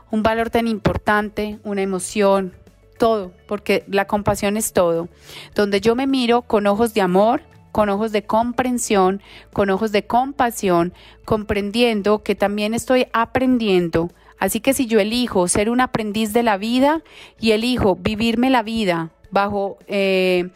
Un 0.09 0.23
valor 0.23 0.49
tan 0.49 0.67
importante, 0.67 1.59
una 1.63 1.83
emoción, 1.83 2.53
todo, 2.97 3.33
porque 3.47 3.83
la 3.87 4.07
compasión 4.07 4.57
es 4.57 4.73
todo. 4.73 5.09
Donde 5.53 5.79
yo 5.79 5.95
me 5.95 6.07
miro 6.07 6.41
con 6.41 6.65
ojos 6.65 6.95
de 6.95 7.01
amor, 7.01 7.43
con 7.71 7.89
ojos 7.89 8.11
de 8.11 8.23
comprensión, 8.23 9.21
con 9.53 9.69
ojos 9.69 9.91
de 9.91 10.07
compasión, 10.07 10.91
comprendiendo 11.23 12.23
que 12.23 12.33
también 12.33 12.73
estoy 12.73 13.05
aprendiendo. 13.13 14.09
Así 14.39 14.59
que 14.59 14.73
si 14.73 14.87
yo 14.87 14.99
elijo 14.99 15.47
ser 15.47 15.69
un 15.69 15.81
aprendiz 15.81 16.33
de 16.33 16.41
la 16.41 16.57
vida 16.57 17.03
y 17.39 17.51
elijo 17.51 17.95
vivirme 17.95 18.49
la 18.49 18.63
vida 18.63 19.11
bajo, 19.31 19.79
eh, 19.87 20.49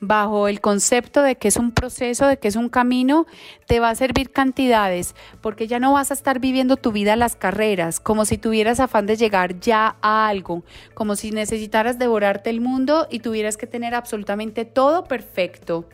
bajo 0.00 0.48
el 0.48 0.60
concepto 0.60 1.22
de 1.22 1.36
que 1.36 1.48
es 1.48 1.56
un 1.56 1.72
proceso, 1.72 2.26
de 2.26 2.38
que 2.38 2.48
es 2.48 2.56
un 2.56 2.68
camino, 2.68 3.26
te 3.66 3.80
va 3.80 3.90
a 3.90 3.94
servir 3.94 4.30
cantidades, 4.30 5.14
porque 5.40 5.66
ya 5.66 5.80
no 5.80 5.92
vas 5.92 6.10
a 6.10 6.14
estar 6.14 6.38
viviendo 6.38 6.76
tu 6.76 6.92
vida 6.92 7.14
a 7.14 7.16
las 7.16 7.36
carreras, 7.36 8.00
como 8.00 8.24
si 8.24 8.36
tuvieras 8.36 8.80
afán 8.80 9.06
de 9.06 9.16
llegar 9.16 9.58
ya 9.60 9.96
a 10.02 10.28
algo, 10.28 10.64
como 10.94 11.16
si 11.16 11.30
necesitaras 11.30 11.98
devorarte 11.98 12.50
el 12.50 12.60
mundo 12.60 13.06
y 13.10 13.20
tuvieras 13.20 13.56
que 13.56 13.66
tener 13.66 13.94
absolutamente 13.94 14.64
todo 14.64 15.04
perfecto. 15.04 15.86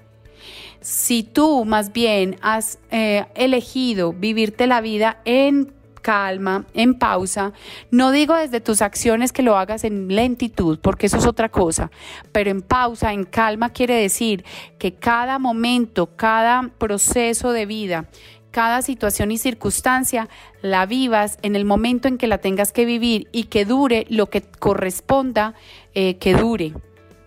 Si 0.80 1.22
tú 1.22 1.64
más 1.64 1.92
bien 1.92 2.36
has 2.42 2.80
eh, 2.90 3.26
elegido 3.36 4.12
vivirte 4.12 4.66
la 4.66 4.80
vida 4.80 5.20
en 5.24 5.72
calma, 6.02 6.66
en 6.74 6.94
pausa. 6.98 7.52
No 7.90 8.10
digo 8.10 8.34
desde 8.36 8.60
tus 8.60 8.82
acciones 8.82 9.32
que 9.32 9.42
lo 9.42 9.56
hagas 9.56 9.84
en 9.84 10.14
lentitud, 10.14 10.78
porque 10.80 11.06
eso 11.06 11.16
es 11.16 11.26
otra 11.26 11.48
cosa, 11.48 11.90
pero 12.32 12.50
en 12.50 12.60
pausa, 12.60 13.12
en 13.12 13.24
calma 13.24 13.70
quiere 13.70 13.94
decir 13.94 14.44
que 14.78 14.94
cada 14.94 15.38
momento, 15.38 16.14
cada 16.16 16.70
proceso 16.78 17.52
de 17.52 17.64
vida, 17.64 18.08
cada 18.50 18.82
situación 18.82 19.30
y 19.30 19.38
circunstancia 19.38 20.28
la 20.60 20.84
vivas 20.84 21.38
en 21.42 21.56
el 21.56 21.64
momento 21.64 22.06
en 22.06 22.18
que 22.18 22.26
la 22.26 22.38
tengas 22.38 22.70
que 22.70 22.84
vivir 22.84 23.28
y 23.32 23.44
que 23.44 23.64
dure 23.64 24.06
lo 24.10 24.28
que 24.28 24.42
corresponda 24.42 25.54
eh, 25.94 26.18
que 26.18 26.34
dure. 26.34 26.74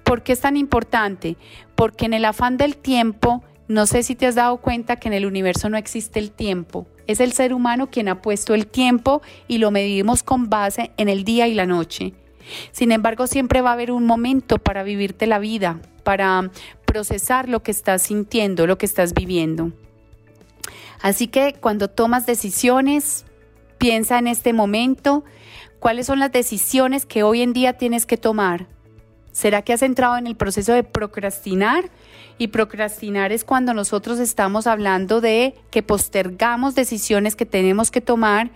¿Por 0.03 0.21
qué 0.21 0.33
es 0.33 0.41
tan 0.41 0.55
importante? 0.55 1.35
Porque 1.73 2.05
en 2.05 2.13
el 2.13 2.25
afán 2.25 2.57
del 2.57 2.77
tiempo, 2.77 3.43
no 3.67 3.87
sé 3.87 4.03
si 4.03 4.15
te 4.15 4.27
has 4.27 4.35
dado 4.35 4.57
cuenta 4.57 4.97
que 4.97 5.07
en 5.07 5.15
el 5.15 5.25
universo 5.25 5.67
no 5.67 5.77
existe 5.77 6.19
el 6.19 6.31
tiempo. 6.31 6.85
Es 7.07 7.19
el 7.19 7.33
ser 7.33 7.53
humano 7.53 7.89
quien 7.89 8.07
ha 8.07 8.21
puesto 8.21 8.53
el 8.53 8.67
tiempo 8.67 9.21
y 9.47 9.59
lo 9.59 9.71
medimos 9.71 10.23
con 10.23 10.49
base 10.49 10.91
en 10.97 11.09
el 11.09 11.23
día 11.23 11.47
y 11.47 11.53
la 11.53 11.65
noche. 11.65 12.13
Sin 12.71 12.91
embargo, 12.91 13.27
siempre 13.27 13.61
va 13.61 13.71
a 13.71 13.73
haber 13.73 13.91
un 13.91 14.05
momento 14.05 14.57
para 14.57 14.83
vivirte 14.83 15.27
la 15.27 15.39
vida, 15.39 15.79
para 16.03 16.51
procesar 16.85 17.49
lo 17.49 17.63
que 17.63 17.71
estás 17.71 18.03
sintiendo, 18.03 18.67
lo 18.67 18.77
que 18.77 18.85
estás 18.85 19.13
viviendo. 19.13 19.71
Así 21.01 21.27
que 21.27 21.55
cuando 21.59 21.89
tomas 21.89 22.25
decisiones, 22.25 23.25
piensa 23.77 24.17
en 24.17 24.27
este 24.27 24.53
momento, 24.53 25.23
cuáles 25.79 26.07
son 26.07 26.19
las 26.19 26.31
decisiones 26.31 27.05
que 27.05 27.23
hoy 27.23 27.41
en 27.41 27.53
día 27.53 27.73
tienes 27.73 28.05
que 28.05 28.17
tomar. 28.17 28.67
¿Será 29.35 29.63
que 29.63 29.73
has 29.73 29.81
entrado 29.81 30.15
en 30.15 30.27
el 30.27 30.37
proceso 30.37 30.71
de 30.71 30.85
procrastinar? 30.85 31.89
Y 32.37 32.47
procrastinar 32.47 33.33
es 33.33 33.43
cuando 33.43 33.73
nosotros 33.73 34.17
estamos 34.19 34.65
hablando 34.65 35.19
de 35.19 35.55
que 35.71 35.83
postergamos 35.83 36.73
decisiones 36.73 37.35
que 37.35 37.45
tenemos 37.45 37.91
que 37.91 37.99
tomar, 37.99 38.51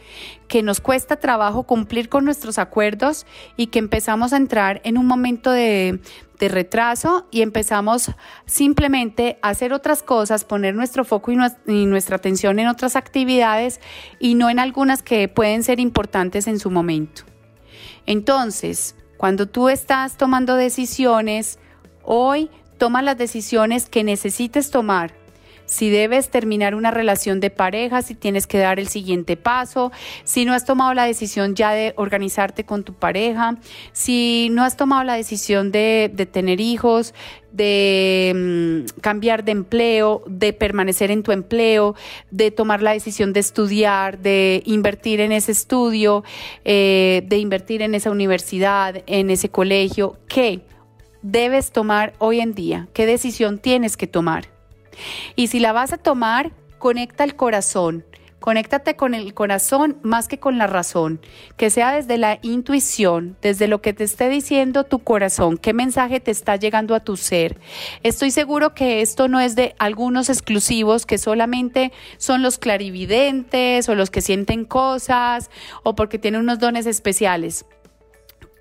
que 0.47 0.63
nos 0.63 0.79
cuesta 0.79 1.17
trabajo 1.17 1.63
cumplir 1.63 2.07
con 2.07 2.23
nuestros 2.23 2.57
acuerdos 2.57 3.25
y 3.57 3.67
que 3.67 3.79
empezamos 3.79 4.31
a 4.31 4.37
entrar 4.37 4.79
en 4.85 4.97
un 4.97 5.05
momento 5.05 5.51
de, 5.51 5.99
retraso 6.39 7.27
y 7.29 7.41
empezamos 7.41 8.11
simplemente 8.45 9.37
a 9.41 9.49
hacer 9.49 9.73
otras 9.73 10.01
cosas, 10.01 10.45
poner 10.45 10.75
nuestro 10.75 11.03
foco 11.03 11.33
y, 11.33 11.37
y 11.67 11.87
nuestra 11.87 12.15
atención 12.15 12.57
en 12.57 12.67
otras 12.69 12.95
actividades 12.95 13.81
y 14.17 14.35
no 14.35 14.49
en 14.49 14.59
algunas 14.59 15.03
que 15.03 15.27
pueden 15.27 15.61
ser 15.61 15.81
importantes 15.81 16.47
en 16.47 16.57
su 16.57 16.71
momento. 16.71 17.23
Entonces, 18.05 18.95
cuando 19.19 19.45
tú 19.45 19.69
estás 19.69 20.17
tomando 20.17 20.55
decisiones, 20.55 21.59
hoy 22.03 22.49
Toma 22.79 23.01
las 23.01 23.17
decisiones 23.17 23.89
que 23.89 24.05
necesites 24.05 24.71
tomar 24.71 25.11
si 25.69 25.91
debes 25.91 26.29
terminar 26.29 26.73
una 26.73 26.89
relación 26.89 27.39
de 27.39 27.51
pareja, 27.51 28.01
si 28.01 28.15
tienes 28.15 28.47
que 28.47 28.57
dar 28.57 28.79
el 28.79 28.87
siguiente 28.87 29.37
paso, 29.37 29.91
si 30.23 30.43
no 30.43 30.53
has 30.53 30.65
tomado 30.65 30.95
la 30.95 31.05
decisión 31.05 31.53
ya 31.53 31.73
de 31.73 31.93
organizarte 31.95 32.63
con 32.65 32.83
tu 32.83 32.95
pareja, 32.95 33.55
si 33.91 34.49
no 34.51 34.63
has 34.63 34.77
tomado 34.77 35.03
la 35.03 35.13
decisión 35.13 35.71
de, 35.71 36.11
tener 36.31 36.59
hijos, 36.59 37.13
de 37.51 38.33
mm, 38.35 38.99
cambiar 38.99 39.43
de 39.43 39.51
empleo, 39.51 40.23
de 40.25 40.53
permanecer 40.53 41.11
en 41.11 41.21
tu 41.21 41.31
empleo, 41.31 41.93
de 42.31 42.49
tomar 42.49 42.81
la 42.81 42.93
decisión 42.93 43.31
de 43.31 43.41
estudiar, 43.41 44.17
de 44.17 44.63
invertir 44.65 45.21
en 45.21 45.31
ese 45.31 45.51
estudio, 45.51 46.23
eh, 46.65 47.21
de 47.27 47.37
invertir 47.37 47.83
en 47.83 47.93
esa 47.93 48.09
universidad, 48.09 49.03
en 49.05 49.29
ese 49.29 49.49
colegio, 49.49 50.17
¿qué 50.27 50.61
debes 51.21 51.71
tomar 51.71 52.13
hoy 52.17 52.39
en 52.39 52.55
día? 52.55 52.87
¿Qué 52.93 53.05
decisión 53.05 53.59
tienes 53.59 53.97
que 53.97 54.07
tomar? 54.07 54.58
Y 55.35 55.47
si 55.47 55.59
la 55.59 55.71
vas 55.71 55.93
a 55.93 55.97
tomar, 55.97 56.51
conecta 56.77 57.23
el 57.23 57.35
corazón. 57.35 58.05
Conéctate 58.39 58.95
con 58.95 59.13
el 59.13 59.33
corazón 59.33 59.97
más 60.01 60.29
que 60.29 60.39
con 60.39 60.57
la 60.57 60.65
razón, 60.65 61.19
que 61.57 61.69
sea 61.69 61.91
desde 61.91 62.17
la 62.17 62.39
intuición, 62.41 63.35
desde 63.41 63.67
lo 63.67 63.81
que 63.81 63.91
te 63.91 64.05
esté 64.05 64.29
diciendo 64.29 64.85
tu 64.85 64.99
corazón, 64.99 65.57
qué 65.57 65.73
mensaje 65.73 66.21
te 66.21 66.31
está 66.31 66.55
llegando 66.55 66.95
a 66.95 67.01
tu 67.01 67.17
ser. 67.17 67.59
Estoy 68.01 68.31
seguro 68.31 68.73
que 68.73 69.01
esto 69.01 69.27
no 69.27 69.41
es 69.41 69.57
de 69.57 69.75
algunos 69.77 70.29
exclusivos 70.29 71.05
que 71.05 71.17
solamente 71.17 71.91
son 72.17 72.41
los 72.41 72.57
clarividentes 72.57 73.89
o 73.89 73.95
los 73.95 74.09
que 74.09 74.21
sienten 74.21 74.63
cosas 74.63 75.49
o 75.83 75.95
porque 75.95 76.17
tienen 76.17 76.39
unos 76.39 76.59
dones 76.59 76.85
especiales. 76.85 77.65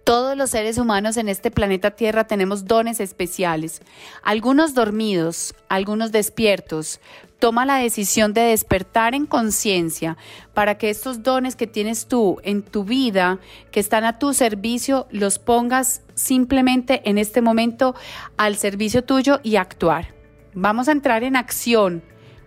Todos 0.09 0.39
los 0.39 0.49
seres 0.49 0.79
humanos 0.79 1.19
en 1.19 1.29
este 1.29 1.51
planeta 1.51 1.91
Tierra 1.91 2.27
tenemos 2.27 2.65
dones 2.65 2.99
especiales, 2.99 3.83
algunos 4.23 4.73
dormidos, 4.73 5.55
algunos 5.69 6.13
despiertos. 6.13 6.99
Toma 7.39 7.67
la 7.67 7.77
decisión 7.77 8.33
de 8.33 8.41
despertar 8.41 9.15
en 9.15 9.27
conciencia 9.27 10.17
para 10.55 10.79
que 10.79 10.89
estos 10.89 11.23
dones 11.23 11.57
que 11.57 11.67
tienes 11.67 12.07
tú 12.07 12.39
en 12.43 12.63
tu 12.63 12.85
vida, 12.85 13.39
que 13.71 13.81
están 13.81 14.05
a 14.05 14.19
tu 14.19 14.33
servicio, 14.33 15.07
los 15.11 15.39
pongas 15.39 16.01
simplemente 16.15 17.03
en 17.05 17.19
este 17.19 17.43
momento 17.43 17.95
al 18.39 18.57
servicio 18.57 19.05
tuyo 19.05 19.41
y 19.43 19.57
actuar. 19.57 20.15
Vamos 20.55 20.89
a 20.89 20.93
entrar 20.93 21.23
en 21.23 21.37
acción 21.37 22.03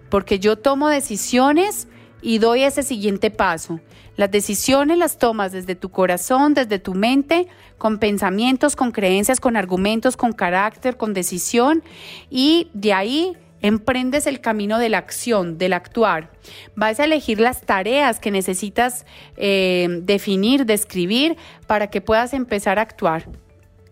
porque 0.10 0.40
yo 0.40 0.58
tomo 0.58 0.90
decisiones 0.90 1.88
y 2.22 2.38
doy 2.38 2.64
ese 2.64 2.84
siguiente 2.84 3.32
paso. 3.32 3.80
Las 4.18 4.32
decisiones 4.32 4.98
las 4.98 5.18
tomas 5.18 5.52
desde 5.52 5.76
tu 5.76 5.90
corazón, 5.90 6.54
desde 6.54 6.80
tu 6.80 6.94
mente, 6.94 7.48
con 7.78 7.98
pensamientos, 7.98 8.76
con 8.76 8.92
creencias, 8.92 9.40
con 9.40 9.56
argumentos, 9.58 10.18
con 10.18 10.34
carácter, 10.34 10.98
con 10.98 11.14
decisión 11.14 11.84
y 12.30 12.70
de 12.74 12.94
ahí 12.94 13.38
emprendes 13.62 14.28
el 14.28 14.42
camino 14.42 14.80
de 14.80 14.90
la 14.90 14.98
acción, 14.98 15.58
del 15.58 15.74
actuar. 15.74 16.32
Vas 16.76 17.00
a 17.00 17.06
elegir 17.06 17.40
las 17.40 17.62
tareas 17.62 18.20
que 18.20 18.32
necesitas 18.32 19.06
eh, 19.38 19.88
definir, 20.02 20.66
describir 20.66 21.38
para 21.68 21.88
que 21.88 22.02
puedas 22.02 22.34
empezar 22.34 22.80
a 22.80 22.84
actuar. 22.84 23.28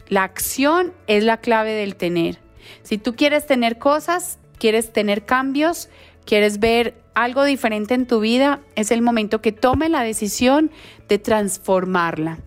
La 0.07 0.23
acción 0.23 0.93
es 1.07 1.23
la 1.23 1.37
clave 1.37 1.71
del 1.73 1.95
tener. 1.95 2.39
Si 2.83 2.97
tú 2.97 3.15
quieres 3.15 3.45
tener 3.45 3.77
cosas, 3.77 4.39
quieres 4.57 4.91
tener 4.91 5.25
cambios, 5.25 5.89
quieres 6.25 6.59
ver 6.59 6.95
algo 7.23 7.43
diferente 7.43 7.93
en 7.95 8.07
tu 8.07 8.21
vida, 8.21 8.61
es 8.75 8.91
el 8.91 9.01
momento 9.01 9.41
que 9.41 9.51
tome 9.51 9.89
la 9.89 10.03
decisión 10.03 10.71
de 11.09 11.19
transformarla. 11.19 12.39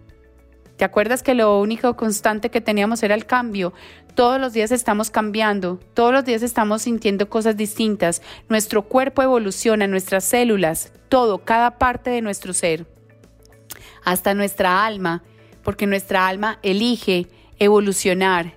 ¿Te 0.78 0.86
acuerdas 0.86 1.22
que 1.22 1.34
lo 1.34 1.60
único 1.60 1.94
constante 1.94 2.50
que 2.50 2.62
teníamos 2.62 3.02
era 3.02 3.14
el 3.14 3.26
cambio? 3.26 3.74
Todos 4.14 4.40
los 4.40 4.54
días 4.54 4.70
estamos 4.70 5.10
cambiando, 5.10 5.78
todos 5.92 6.12
los 6.12 6.24
días 6.24 6.42
estamos 6.42 6.82
sintiendo 6.82 7.28
cosas 7.28 7.56
distintas, 7.56 8.22
nuestro 8.48 8.82
cuerpo 8.82 9.22
evoluciona, 9.22 9.86
nuestras 9.86 10.24
células, 10.24 10.92
todo, 11.10 11.44
cada 11.44 11.76
parte 11.76 12.08
de 12.08 12.22
nuestro 12.22 12.54
ser, 12.54 12.86
hasta 14.04 14.32
nuestra 14.32 14.86
alma, 14.86 15.22
porque 15.62 15.86
nuestra 15.86 16.26
alma 16.26 16.58
elige 16.62 17.28
evolucionar. 17.58 18.54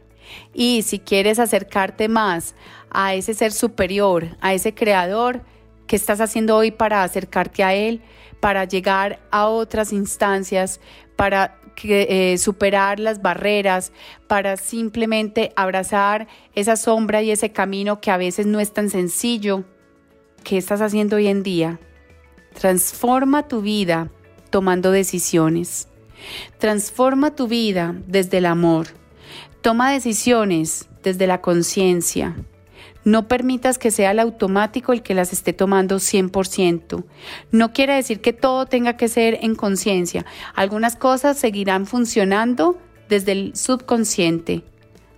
Y 0.54 0.82
si 0.84 1.00
quieres 1.00 1.40
acercarte 1.40 2.08
más 2.08 2.56
a 2.90 3.14
ese 3.14 3.34
ser 3.34 3.52
superior, 3.52 4.38
a 4.40 4.54
ese 4.54 4.74
creador, 4.74 5.42
¿qué 5.96 5.98
estás 5.98 6.20
haciendo 6.20 6.58
hoy 6.58 6.72
para 6.72 7.04
acercarte 7.04 7.64
a 7.64 7.74
Él, 7.74 8.02
para 8.42 8.66
llegar 8.66 9.22
a 9.32 9.48
otras 9.48 9.94
instancias, 9.94 10.82
para 11.16 11.58
eh, 11.86 12.38
superar 12.38 13.00
las 13.00 13.22
barreras, 13.22 13.94
para 14.28 14.58
simplemente 14.58 15.54
abrazar 15.56 16.28
esa 16.54 16.76
sombra 16.76 17.22
y 17.22 17.32
ese 17.32 17.54
camino 17.54 18.02
que 18.02 18.12
a 18.12 18.18
veces 18.18 18.46
no 18.46 18.60
es 18.60 18.74
tan 18.74 18.90
sencillo? 18.90 19.64
¿Qué 20.44 20.58
estás 20.58 20.82
haciendo 20.82 21.16
hoy 21.16 21.28
en 21.28 21.44
día? 21.44 21.80
Transforma 22.60 23.48
tu 23.48 23.62
vida 23.62 24.12
tomando 24.50 24.92
decisiones. 24.92 25.88
Transforma 26.58 27.38
tu 27.38 27.48
vida 27.48 27.96
desde 28.06 28.40
el 28.40 28.48
amor. 28.48 28.88
Toma 29.62 29.94
decisiones 29.94 30.90
desde 31.04 31.26
la 31.26 31.40
conciencia. 31.40 32.36
No 33.06 33.28
permitas 33.28 33.78
que 33.78 33.92
sea 33.92 34.12
el 34.12 34.20
automático 34.20 34.92
el 34.92 35.02
que 35.02 35.14
las 35.14 35.32
esté 35.32 35.54
tomando 35.54 35.98
100%. 35.98 37.06
No 37.52 37.72
quiere 37.72 37.94
decir 37.94 38.20
que 38.20 38.34
todo 38.34 38.66
tenga 38.66 38.98
que 38.98 39.08
ser 39.08 39.40
en 39.42 39.56
conciencia. 39.56 40.26
Algunas 40.56 40.98
cosas 40.98 41.38
seguirán 41.38 41.86
funcionando 41.86 42.78
desde 43.08 43.32
el 43.32 43.56
subconsciente. 43.56 44.64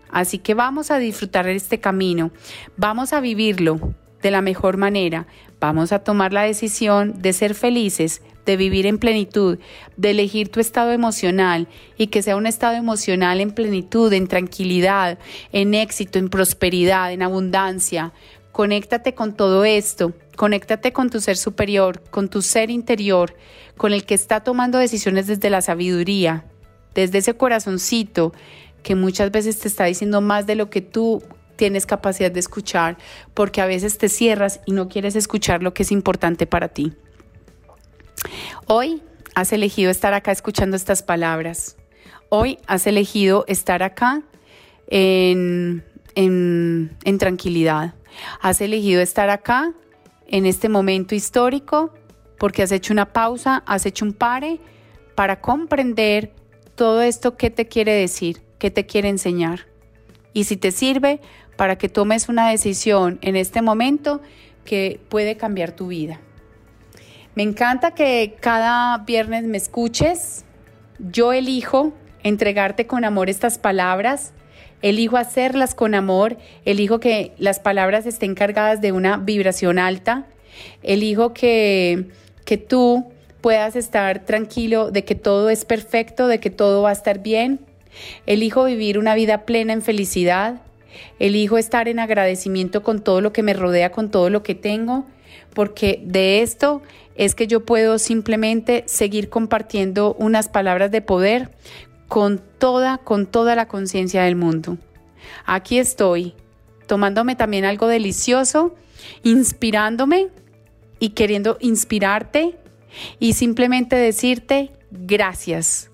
Así 0.10 0.38
que 0.38 0.54
vamos 0.54 0.92
a 0.92 1.00
disfrutar 1.00 1.48
este 1.48 1.80
camino, 1.80 2.32
vamos 2.78 3.14
a 3.14 3.20
vivirlo 3.20 3.96
de 4.22 4.32
la 4.32 4.42
mejor 4.42 4.78
manera, 4.78 5.28
vamos 5.60 5.92
a 5.92 6.00
tomar 6.00 6.34
la 6.34 6.44
decisión 6.44 7.22
de 7.22 7.34
ser 7.34 7.56
felices, 7.56 8.22
de 8.46 8.58
vivir 8.58 8.86
en 8.86 8.98
plenitud, 8.98 9.60
de 9.98 10.12
elegir 10.12 10.50
tu 10.50 10.60
estado 10.60 10.92
emocional 10.92 11.68
y 11.98 12.08
que 12.08 12.24
sea 12.24 12.36
un 12.36 12.48
estado 12.48 12.76
emocional 12.76 13.42
en 13.42 13.52
plenitud, 13.52 14.12
en 14.14 14.28
tranquilidad, 14.28 15.20
en 15.52 15.74
éxito, 15.74 16.18
en 16.18 16.30
prosperidad, 16.30 17.12
en 17.12 17.22
abundancia. 17.22 18.14
Conéctate 18.54 19.14
con 19.14 19.36
todo 19.36 19.66
esto, 19.66 20.14
conéctate 20.36 20.94
con 20.94 21.10
tu 21.10 21.20
ser 21.20 21.38
superior, 21.38 22.02
con 22.10 22.30
tu 22.30 22.42
ser 22.42 22.72
interior, 22.72 23.36
con 23.76 23.94
el 23.94 24.06
que 24.06 24.16
está 24.16 24.40
tomando 24.40 24.80
decisiones 24.80 25.28
desde 25.28 25.50
la 25.50 25.62
sabiduría, 25.62 26.46
desde 26.96 27.20
ese 27.20 27.36
corazoncito 27.36 28.34
que 28.82 28.96
muchas 28.96 29.30
veces 29.32 29.60
te 29.60 29.68
está 29.68 29.84
diciendo 29.86 30.22
más 30.22 30.48
de 30.48 30.56
lo 30.56 30.70
que 30.70 30.82
tú 30.82 31.22
tienes 31.58 31.86
capacidad 31.86 32.32
de 32.32 32.40
escuchar, 32.40 32.98
porque 33.34 33.60
a 33.60 33.66
veces 33.66 33.98
te 33.98 34.08
cierras 34.08 34.62
y 34.66 34.72
no 34.72 34.88
quieres 34.88 35.16
escuchar 35.16 35.62
lo 35.62 35.74
que 35.74 35.84
es 35.84 35.92
importante 35.92 36.48
para 36.48 36.70
ti. 36.70 36.94
Hoy 38.68 39.02
has 39.36 39.52
elegido 39.54 39.92
estar 39.92 40.14
acá 40.14 40.32
escuchando 40.32 40.76
estas 40.76 41.04
palabras. 41.04 41.78
Hoy 42.30 42.60
has 42.68 42.88
elegido 42.88 43.46
estar 43.48 43.84
acá 43.84 44.24
en, 44.88 45.84
en, 46.16 47.18
tranquilidad. 47.20 47.94
Has 48.42 48.62
elegido 48.62 49.02
estar 49.02 49.30
acá 49.30 49.74
en 50.28 50.46
este 50.46 50.70
momento 50.70 51.16
histórico 51.16 51.94
porque 52.38 52.64
has 52.64 52.72
hecho 52.72 52.94
una 52.94 53.14
pausa, 53.14 53.64
has 53.66 53.86
hecho 53.86 54.06
un 54.06 54.14
pare 54.14 54.60
para 55.16 55.40
comprender 55.40 56.34
todo 56.76 57.02
esto 57.02 57.38
que 57.38 57.50
te 57.50 57.68
quiere 57.68 57.94
decir, 57.94 58.42
que 58.60 58.72
te 58.72 58.86
quiere 58.86 59.10
enseñar. 59.10 59.68
Y 60.34 60.44
si 60.44 60.58
te 60.58 60.72
sirve 60.72 61.20
para 61.58 61.78
que 61.78 61.90
tomes 61.90 62.30
una 62.30 62.50
decisión 62.50 63.20
en 63.22 63.36
este 63.36 63.62
momento 63.62 64.22
que 64.64 65.00
puede 65.10 65.36
cambiar 65.36 65.72
tu 65.72 65.88
vida. 65.88 66.22
Me 67.36 67.44
encanta 67.44 67.92
que 67.92 68.36
cada 68.40 69.00
viernes 69.00 69.44
me 69.44 69.58
escuches. 69.58 70.46
Yo 70.98 71.34
elijo 71.34 71.94
entregarte 72.24 72.88
con 72.88 73.06
amor 73.06 73.30
estas 73.30 73.58
palabras. 73.58 74.34
Elijo 74.82 75.18
hacerlas 75.18 75.76
con 75.76 75.94
amor. 75.94 76.38
Elijo 76.66 77.00
que 77.00 77.34
las 77.38 77.60
palabras 77.60 78.06
estén 78.06 78.36
cargadas 78.36 78.82
de 78.82 78.92
una 78.92 79.18
vibración 79.18 79.78
alta. 79.78 80.26
Elijo 80.82 81.34
que, 81.34 82.08
que 82.46 82.58
tú 82.58 83.06
puedas 83.42 83.76
estar 83.76 84.26
tranquilo 84.26 84.90
de 84.92 85.06
que 85.06 85.16
todo 85.16 85.50
es 85.50 85.64
perfecto, 85.64 86.28
de 86.28 86.40
que 86.40 86.50
todo 86.50 86.82
va 86.82 86.90
a 86.90 86.94
estar 86.94 87.20
bien. 87.20 87.60
Elijo 88.26 88.64
vivir 88.66 88.98
una 88.98 89.16
vida 89.16 89.46
plena 89.46 89.74
en 89.74 89.82
felicidad. 89.82 90.62
Elijo 91.20 91.58
estar 91.58 91.88
en 91.88 92.00
agradecimiento 92.00 92.84
con 92.84 93.02
todo 93.02 93.22
lo 93.22 93.34
que 93.34 93.44
me 93.44 93.54
rodea, 93.54 93.92
con 93.92 94.12
todo 94.12 94.30
lo 94.30 94.44
que 94.44 94.56
tengo, 94.56 95.06
porque 95.54 96.02
de 96.04 96.42
esto 96.42 96.82
es 97.16 97.36
que 97.36 97.48
yo 97.48 97.66
puedo 97.66 97.98
simplemente 97.98 98.84
seguir 98.88 99.30
compartiendo 99.30 100.16
unas 100.20 100.50
palabras 100.50 100.92
de 100.92 101.02
poder 101.02 101.50
con 102.08 102.40
toda, 102.60 103.00
con 103.00 103.26
toda 103.26 103.56
la 103.56 103.68
conciencia 103.68 104.24
del 104.24 104.36
mundo. 104.36 104.78
Aquí 105.46 105.80
estoy, 105.80 106.36
tomándome 106.86 107.36
también 107.36 107.66
algo 107.66 107.88
delicioso, 107.88 108.76
inspirándome 109.24 110.30
y 111.00 111.10
queriendo 111.10 111.58
inspirarte 111.60 112.58
y 113.20 113.34
simplemente 113.34 113.96
decirte 113.96 114.72
gracias. 114.92 115.92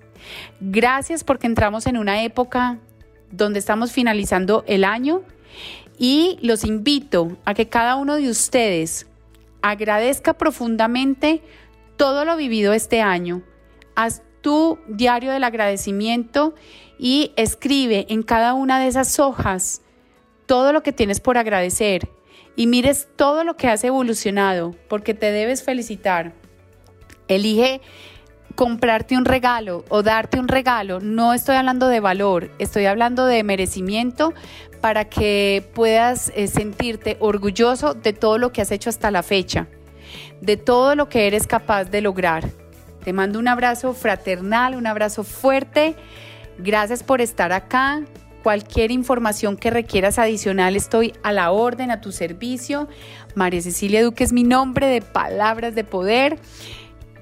Gracias 0.60 1.24
porque 1.24 1.48
entramos 1.48 1.88
en 1.88 1.98
una 1.98 2.24
época 2.24 2.80
donde 3.34 3.60
estamos 3.60 3.92
finalizando 3.92 4.64
el 4.68 4.84
año 4.84 5.24
Y 5.98 6.40
los 6.42 6.64
invito 6.64 7.38
a 7.46 7.54
que 7.54 7.70
cada 7.70 7.96
uno 7.96 8.16
de 8.16 8.30
ustedes 8.30 9.06
agradezca 9.62 10.34
profundamente 10.34 11.42
todo 11.98 12.26
lo 12.26 12.36
vivido 12.36 12.74
este 12.74 13.02
año. 13.02 13.44
Haz 13.96 14.24
tu 14.42 14.80
diario 14.88 15.32
del 15.32 15.44
agradecimiento 15.44 16.56
y 16.98 17.32
escribe 17.36 18.08
en 18.10 18.24
cada 18.24 18.54
una 18.54 18.80
de 18.80 18.88
esas 18.88 19.20
hojas 19.20 19.82
todo 20.46 20.74
lo 20.74 20.84
que 20.84 20.92
tienes 20.92 21.20
por 21.20 21.38
agradecer 21.38 22.10
y 22.56 22.68
mires 22.68 23.08
todo 23.16 23.44
lo 23.44 23.56
que 23.56 23.68
has 23.68 23.84
evolucionado, 23.84 24.76
porque 24.90 25.14
te 25.14 25.32
debes 25.32 25.64
felicitar. 25.64 26.34
Elige 27.28 27.82
comprarte 28.56 29.18
un 29.18 29.26
regalo 29.26 29.84
o 29.90 30.04
darte 30.04 30.40
un 30.40 30.48
regalo. 30.48 31.00
No 31.00 31.34
estoy 31.34 31.56
hablando 31.56 31.88
de 31.88 32.00
valor, 32.00 32.52
estoy 32.60 32.86
hablando 32.86 33.26
de 33.26 33.44
merecimiento 33.44 34.34
para 34.82 35.06
que 35.06 35.68
puedas 35.74 36.32
eh, 36.36 36.48
sentirte 36.48 37.18
orgulloso 37.20 37.94
de 37.94 38.14
todo 38.14 38.38
lo 38.38 38.52
que 38.52 38.62
has 38.62 38.72
hecho 38.72 38.90
hasta 38.90 39.12
la 39.12 39.24
fecha, 39.24 39.68
de 40.42 40.58
todo 40.58 40.96
lo 40.96 41.10
que 41.10 41.28
eres 41.28 41.48
capaz 41.48 41.86
de 41.86 42.02
lograr. 42.02 42.50
Te 43.04 43.14
mando 43.14 43.40
un 43.40 43.48
abrazo 43.48 43.94
fraternal, 43.94 44.76
un 44.76 44.88
abrazo 44.88 45.24
fuerte. 45.24 45.96
Gracias 46.58 47.04
por 47.04 47.22
estar 47.22 47.52
acá. 47.52 48.02
Cualquier 48.44 48.92
información 48.92 49.56
que 49.56 49.72
requieras 49.72 50.20
adicional, 50.20 50.76
estoy 50.76 51.14
a 51.24 51.32
la 51.32 51.52
orden, 51.52 51.92
a 51.92 52.02
tu 52.02 52.12
servicio. 52.12 52.90
María 53.36 53.62
Cecilia 53.62 54.04
Duque 54.04 54.24
es 54.26 54.34
mi 54.34 54.44
nombre 54.44 54.88
de 54.88 55.02
Palabras 55.02 55.76
de 55.76 55.86
Poder. 55.86 56.40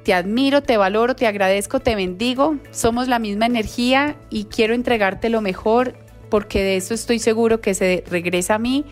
Te 0.04 0.14
admiro, 0.14 0.64
te 0.64 0.78
valoro, 0.78 1.16
te 1.16 1.28
agradezco, 1.28 1.80
te 1.80 1.96
bendigo. 1.96 2.58
Somos 2.72 3.08
la 3.08 3.20
misma 3.20 3.46
energía 3.46 4.16
y 4.30 4.46
quiero 4.46 4.74
entregarte 4.74 5.30
lo 5.30 5.42
mejor 5.42 5.94
porque 6.30 6.64
de 6.64 6.78
eso 6.78 6.94
estoy 6.94 7.20
seguro 7.20 7.62
que 7.62 7.74
se 7.74 8.04
regresa 8.10 8.56
a 8.56 8.60
mí 8.60 8.86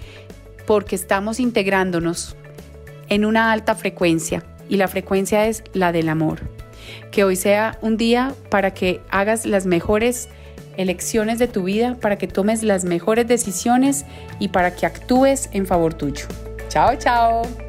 porque 0.68 0.96
estamos 0.96 1.40
integrándonos 1.40 2.36
en 3.08 3.26
una 3.26 3.52
alta 3.52 3.74
frecuencia 3.74 4.44
y 4.68 4.78
la 4.78 4.88
frecuencia 4.88 5.48
es 5.48 5.64
la 5.74 5.92
del 5.92 6.10
amor. 6.10 6.42
Que 7.12 7.24
hoy 7.24 7.36
sea 7.36 7.78
un 7.82 7.98
día 7.98 8.36
para 8.52 8.74
que 8.74 9.02
hagas 9.10 9.46
las 9.46 9.66
mejores 9.66 10.30
elecciones 10.78 11.40
de 11.40 11.48
tu 11.48 11.64
vida, 11.64 11.98
para 12.00 12.18
que 12.18 12.28
tomes 12.28 12.64
las 12.64 12.86
mejores 12.86 13.28
decisiones 13.28 14.06
y 14.40 14.50
para 14.50 14.76
que 14.76 14.86
actúes 14.86 15.50
en 15.52 15.66
favor 15.66 15.94
tuyo. 15.94 16.28
Chao, 16.70 16.96
chao. 16.96 17.69